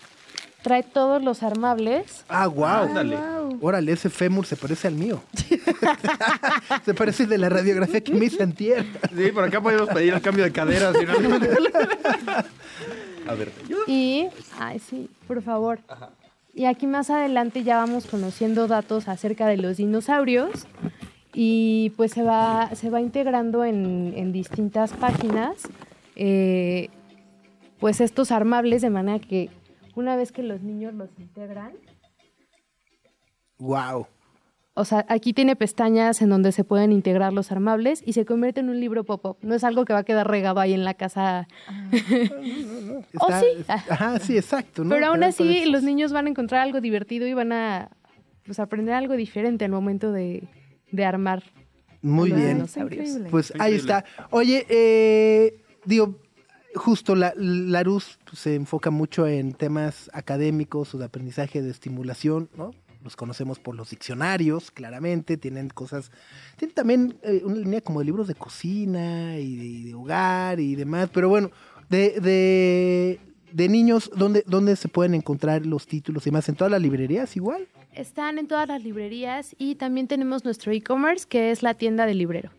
trae 0.63 0.83
todos 0.83 1.23
los 1.23 1.43
armables. 1.43 2.25
Ah, 2.29 2.47
wow. 2.47 2.67
Ándale. 2.67 3.17
Órale, 3.61 3.93
ese 3.93 4.11
fémur 4.11 4.47
se 4.47 4.57
parece 4.57 4.89
al 4.89 4.95
mío. 4.95 5.23
se 6.85 6.95
parece 6.95 7.27
de 7.27 7.39
la 7.39 7.49
radiografía 7.49 8.01
que 8.01 8.13
me 8.13 8.27
hice 8.27 8.43
antier. 8.43 8.85
Sí, 9.17 9.31
por 9.33 9.45
acá 9.45 9.61
podemos 9.61 9.89
pedir 9.89 10.15
el 10.15 10.21
cambio 10.21 10.45
de 10.45 10.53
caderas. 10.53 10.97
¿sí? 10.99 11.07
A 13.29 13.35
ver. 13.35 13.51
Y, 13.87 14.29
ay, 14.59 14.79
sí, 14.79 15.09
por 15.27 15.43
favor. 15.43 15.81
Y 16.55 16.67
aquí 16.67 16.87
más 16.87 17.11
adelante 17.11 17.65
ya 17.65 17.79
vamos 17.79 18.07
conociendo 18.07 18.67
datos 18.67 19.09
acerca 19.09 19.47
de 19.47 19.57
los 19.57 19.77
dinosaurios 19.77 20.67
y 21.35 21.93
pues 21.97 22.13
se 22.13 22.23
va, 22.23 22.71
se 22.75 22.89
va 22.89 23.01
integrando 23.01 23.65
en, 23.65 24.15
en 24.17 24.33
distintas 24.33 24.93
páginas 24.93 25.55
eh, 26.17 26.89
pues 27.79 28.01
estos 28.01 28.33
armables 28.33 28.83
de 28.83 28.91
manera 28.91 29.19
que 29.19 29.51
una 29.95 30.17
vez 30.17 30.33
que 30.33 30.43
los 30.43 30.63
niños 30.63 30.93
los 30.95 31.11
integran, 31.19 31.73
Wow. 33.59 34.07
o 34.75 34.85
sea, 34.85 35.07
aquí 35.09 35.33
tiene 35.33 35.57
pestañas 35.57 36.21
en 36.21 36.29
donde 36.29 36.53
se 36.53 36.63
pueden 36.65 36.93
integrar 36.93 37.33
los 37.33 37.51
armables 37.51 38.03
y 38.05 38.13
se 38.13 38.27
convierte 38.27 38.61
en 38.61 38.69
un 38.69 38.79
libro 38.81 39.05
pop-up. 39.05 39.39
No 39.41 39.55
es 39.55 39.65
algo 39.65 39.87
que 39.87 39.95
va 39.95 40.01
a 40.01 40.05
quedar 40.05 40.29
regado 40.29 40.61
ahí 40.61 40.75
en 40.75 40.85
la 40.85 40.93
casa 40.95 41.49
Oh, 43.19 43.29
sí. 43.41 43.65
Ajá, 43.69 44.19
sí, 44.19 44.37
exacto. 44.37 44.85
¿no? 44.85 44.91
Pero 44.91 45.07
aún 45.07 45.25
así, 45.25 45.65
los 45.67 45.83
niños 45.83 46.13
van 46.13 46.27
a 46.27 46.31
encontrar 46.31 46.61
algo 46.61 46.81
divertido 46.83 47.27
y 47.27 47.33
van 47.33 47.53
a 47.53 47.89
pues, 48.45 48.59
aprender 48.59 48.95
algo 48.95 49.15
diferente 49.17 49.65
al 49.65 49.71
momento 49.71 50.13
de, 50.13 50.45
de 50.93 51.05
armar. 51.07 51.43
Muy 52.03 52.29
los 52.31 52.39
bien. 52.39 52.67
Increíble. 52.77 53.29
Pues 53.31 53.55
ahí 53.59 53.75
está. 53.75 54.05
Oye, 54.31 54.67
eh, 54.69 55.63
digo, 55.87 56.17
justo 56.75 57.15
la, 57.15 57.33
Larus 57.37 58.19
pues, 58.29 58.41
se 58.41 58.55
enfoca 58.55 58.91
mucho 58.91 59.27
en 59.27 59.55
temas 59.55 60.11
académicos 60.13 60.95
o 60.95 60.99
de 60.99 61.07
aprendizaje 61.07 61.63
de 61.63 61.71
estimulación, 61.71 62.51
¿no? 62.57 62.73
Los 63.03 63.15
conocemos 63.15 63.61
por 63.61 63.77
los 63.77 63.91
diccionarios, 63.91 64.73
claramente, 64.73 65.37
tienen 65.37 65.69
cosas, 65.69 66.11
tienen 66.57 66.75
también 66.75 67.19
eh, 67.23 67.43
una 67.45 67.57
línea 67.57 67.81
como 67.81 68.01
de 68.01 68.07
libros 68.07 68.27
de 68.27 68.35
cocina 68.35 69.39
y 69.39 69.57
de, 69.57 69.65
y 69.65 69.83
de 69.85 69.95
hogar 69.95 70.59
y 70.59 70.75
demás, 70.75 71.09
pero 71.13 71.29
bueno, 71.29 71.51
de, 71.89 72.21
de, 72.21 73.21
de 73.53 73.69
niños, 73.69 74.11
¿dónde, 74.17 74.43
¿dónde 74.47 74.75
se 74.75 74.89
pueden 74.89 75.15
encontrar 75.15 75.65
los 75.67 75.87
títulos 75.87 76.27
y 76.27 76.33
más? 76.33 76.49
¿En 76.49 76.57
todas 76.57 76.71
las 76.71 76.83
librerías 76.83 77.37
igual? 77.37 77.69
Están 77.93 78.39
en 78.39 78.49
todas 78.49 78.67
las 78.67 78.83
librerías 78.83 79.55
y 79.57 79.77
también 79.77 80.09
tenemos 80.09 80.45
nuestro 80.45 80.73
e-commerce, 80.73 81.27
que 81.29 81.53
es 81.53 81.63
la 81.63 81.75
tienda 81.75 82.07
del 82.07 82.19
librero. 82.19 82.51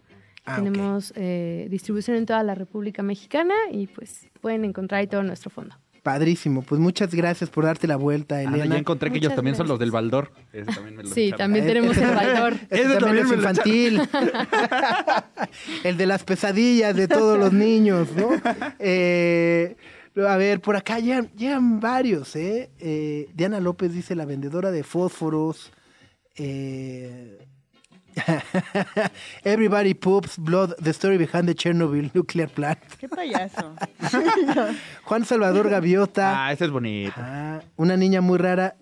Ah, 0.48 0.56
tenemos 0.56 1.12
eh, 1.16 1.68
distribución 1.70 2.16
en 2.18 2.26
toda 2.26 2.42
la 2.44 2.56
República 2.56 3.04
Mexicana 3.04 3.54
y 3.72 3.88
pues 3.88 4.28
pueden 4.42 4.64
encontrar 4.66 5.00
ahí 5.02 5.08
todo 5.08 5.22
nuestro 5.24 5.50
fondo. 5.50 5.76
Padrísimo, 6.04 6.62
pues 6.62 6.80
muchas 6.80 7.14
gracias 7.14 7.50
por 7.50 7.66
darte 7.66 7.86
la 7.86 7.98
vuelta, 7.98 8.36
Ah, 8.38 8.44
Elena. 8.44 8.66
ya 8.76 8.78
encontré 8.80 9.12
que 9.12 9.18
ellos 9.18 9.36
también 9.36 9.58
son 9.58 9.68
los 9.68 9.78
del 9.78 9.92
Baldor. 9.92 10.32
Ese 10.54 10.72
también 10.72 10.96
me 10.96 11.04
lo 11.04 11.10
Sí, 11.10 11.24
echaron. 11.28 11.38
también 11.38 11.66
tenemos 11.68 11.98
el 11.98 12.10
Baldor. 12.16 12.54
Ese, 12.70 12.82
Ese 12.84 12.98
también, 12.98 13.26
es 13.26 13.32
infantil. 13.34 14.02
el 15.84 15.98
de 15.98 16.06
las 16.06 16.24
pesadillas 16.24 16.96
de 16.96 17.08
todos 17.10 17.38
los 17.38 17.52
niños, 17.52 18.08
¿no? 18.16 18.30
Eh, 18.80 19.76
a 20.28 20.38
ver, 20.38 20.62
por 20.62 20.76
acá 20.78 21.00
llegan, 21.00 21.30
llegan 21.36 21.80
varios, 21.82 22.36
¿eh? 22.38 22.70
Eh, 22.80 23.28
Diana 23.34 23.60
López 23.60 23.92
dice 23.94 24.16
la 24.16 24.24
vendedora 24.26 24.72
de 24.72 24.84
fósforos. 24.84 25.72
Eh, 26.38 27.38
Everybody 29.44 29.94
Poops 29.94 30.38
Blood, 30.38 30.76
The 30.82 30.92
Story 30.92 31.18
Behind 31.18 31.48
the 31.48 31.56
Chernobyl 31.56 32.12
Nuclear 32.14 32.50
Plant. 32.50 32.80
Qué 33.00 33.08
payaso. 33.08 33.76
Juan 35.04 35.26
Salvador 35.26 35.70
Gaviota. 35.70 36.48
Ah, 36.48 36.52
ese 36.54 36.66
es 36.66 36.72
bonito. 36.72 37.14
Ah, 37.18 37.62
una 37.76 37.96
niña 37.98 38.22
muy 38.22 38.38
rara 38.38 38.76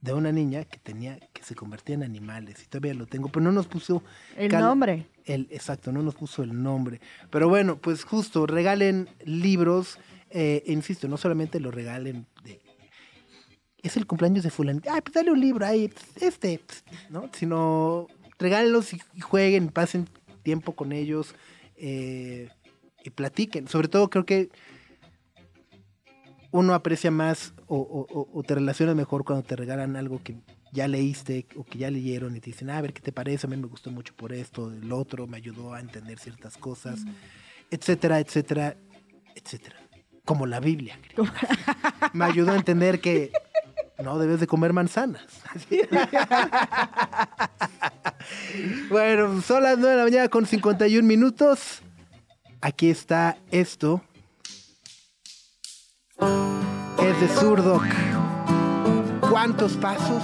de 0.00 0.12
una 0.12 0.30
niña 0.30 0.64
que 0.64 0.78
tenía 0.78 1.18
que 1.32 1.42
se 1.42 1.54
convertía 1.54 1.96
en 1.96 2.02
animales 2.04 2.62
y 2.62 2.66
todavía 2.66 2.94
lo 2.94 3.06
tengo, 3.06 3.28
pero 3.28 3.42
no 3.44 3.50
nos 3.52 3.66
puso 3.66 4.02
El 4.36 4.50
cal- 4.50 4.62
nombre. 4.62 5.06
el 5.24 5.48
exacto, 5.50 5.90
no 5.90 6.02
nos 6.02 6.14
puso 6.14 6.42
el 6.44 6.62
nombre. 6.62 7.00
Pero 7.30 7.48
bueno, 7.48 7.76
pues 7.78 8.04
justo 8.04 8.46
regalen 8.46 9.08
libros, 9.24 9.98
eh, 10.30 10.62
insisto, 10.66 11.08
no 11.08 11.16
solamente 11.16 11.58
lo 11.60 11.70
regalen 11.70 12.26
de 12.44 12.60
es 13.82 13.96
el 13.96 14.06
cumpleaños 14.06 14.42
de 14.42 14.50
fulanito, 14.50 14.90
ay, 14.92 15.00
pues 15.00 15.14
dale 15.14 15.30
un 15.30 15.40
libro 15.40 15.64
ahí, 15.64 15.92
este, 16.20 16.60
¿no? 17.08 17.30
Sino 17.32 18.08
regálenlos 18.38 18.92
y, 18.92 19.00
y 19.14 19.20
jueguen, 19.20 19.68
pasen 19.68 20.08
tiempo 20.42 20.72
con 20.76 20.92
ellos 20.92 21.34
eh, 21.76 22.48
y 23.04 23.10
platiquen. 23.10 23.68
Sobre 23.68 23.88
todo 23.88 24.08
creo 24.10 24.24
que 24.26 24.50
uno 26.52 26.74
aprecia 26.74 27.10
más 27.10 27.52
o, 27.66 27.76
o- 27.76 28.06
o- 28.20 28.28
o 28.32 28.42
te 28.42 28.54
relacionas 28.54 28.94
mejor 28.96 29.24
cuando 29.24 29.42
te 29.44 29.56
regalan 29.56 29.96
algo 29.96 30.22
que 30.22 30.36
ya 30.72 30.88
leíste 30.88 31.46
o 31.56 31.64
que 31.64 31.78
ya 31.78 31.90
leyeron 31.90 32.36
y 32.36 32.40
te 32.40 32.50
dicen, 32.50 32.70
"Ah, 32.70 32.78
a 32.78 32.82
ver 32.82 32.92
qué 32.92 33.00
te 33.00 33.12
parece, 33.12 33.46
a 33.46 33.50
mí 33.50 33.56
me 33.56 33.66
gustó 33.66 33.90
mucho 33.90 34.14
por 34.14 34.32
esto, 34.32 34.70
el 34.72 34.90
otro 34.92 35.26
me 35.26 35.36
ayudó 35.36 35.74
a 35.74 35.80
entender 35.80 36.18
ciertas 36.18 36.56
cosas, 36.56 37.00
etcétera, 37.70 38.20
etcétera. 38.20 38.76
etcétera. 39.34 39.76
Como 40.24 40.46
la 40.46 40.58
Biblia. 40.60 40.98
creo. 41.08 41.26
Me 42.12 42.24
ayudó 42.24 42.52
a 42.52 42.56
entender 42.56 43.00
que 43.00 43.30
no 44.02 44.18
debes 44.18 44.40
de 44.40 44.46
comer 44.46 44.72
manzanas. 44.72 45.22
bueno, 48.90 49.40
son 49.42 49.62
las 49.62 49.78
9 49.78 49.90
de 49.90 49.96
la 49.96 50.04
mañana 50.04 50.28
con 50.28 50.46
51 50.46 51.06
minutos. 51.06 51.82
Aquí 52.60 52.90
está 52.90 53.36
esto. 53.50 54.02
Es 56.98 57.20
de 57.20 57.28
Zurdoc. 57.28 57.84
¿Cuántos 59.30 59.74
pasos? 59.74 60.22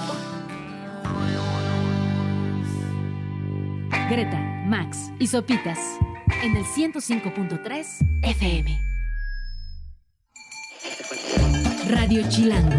Greta, 4.11 4.39
Max 4.66 5.11
y 5.18 5.27
Sopitas 5.27 5.79
en 6.43 6.57
el 6.57 6.64
105.3 6.64 7.87
FM. 8.23 8.81
Radio 11.89 12.29
Chilango, 12.29 12.79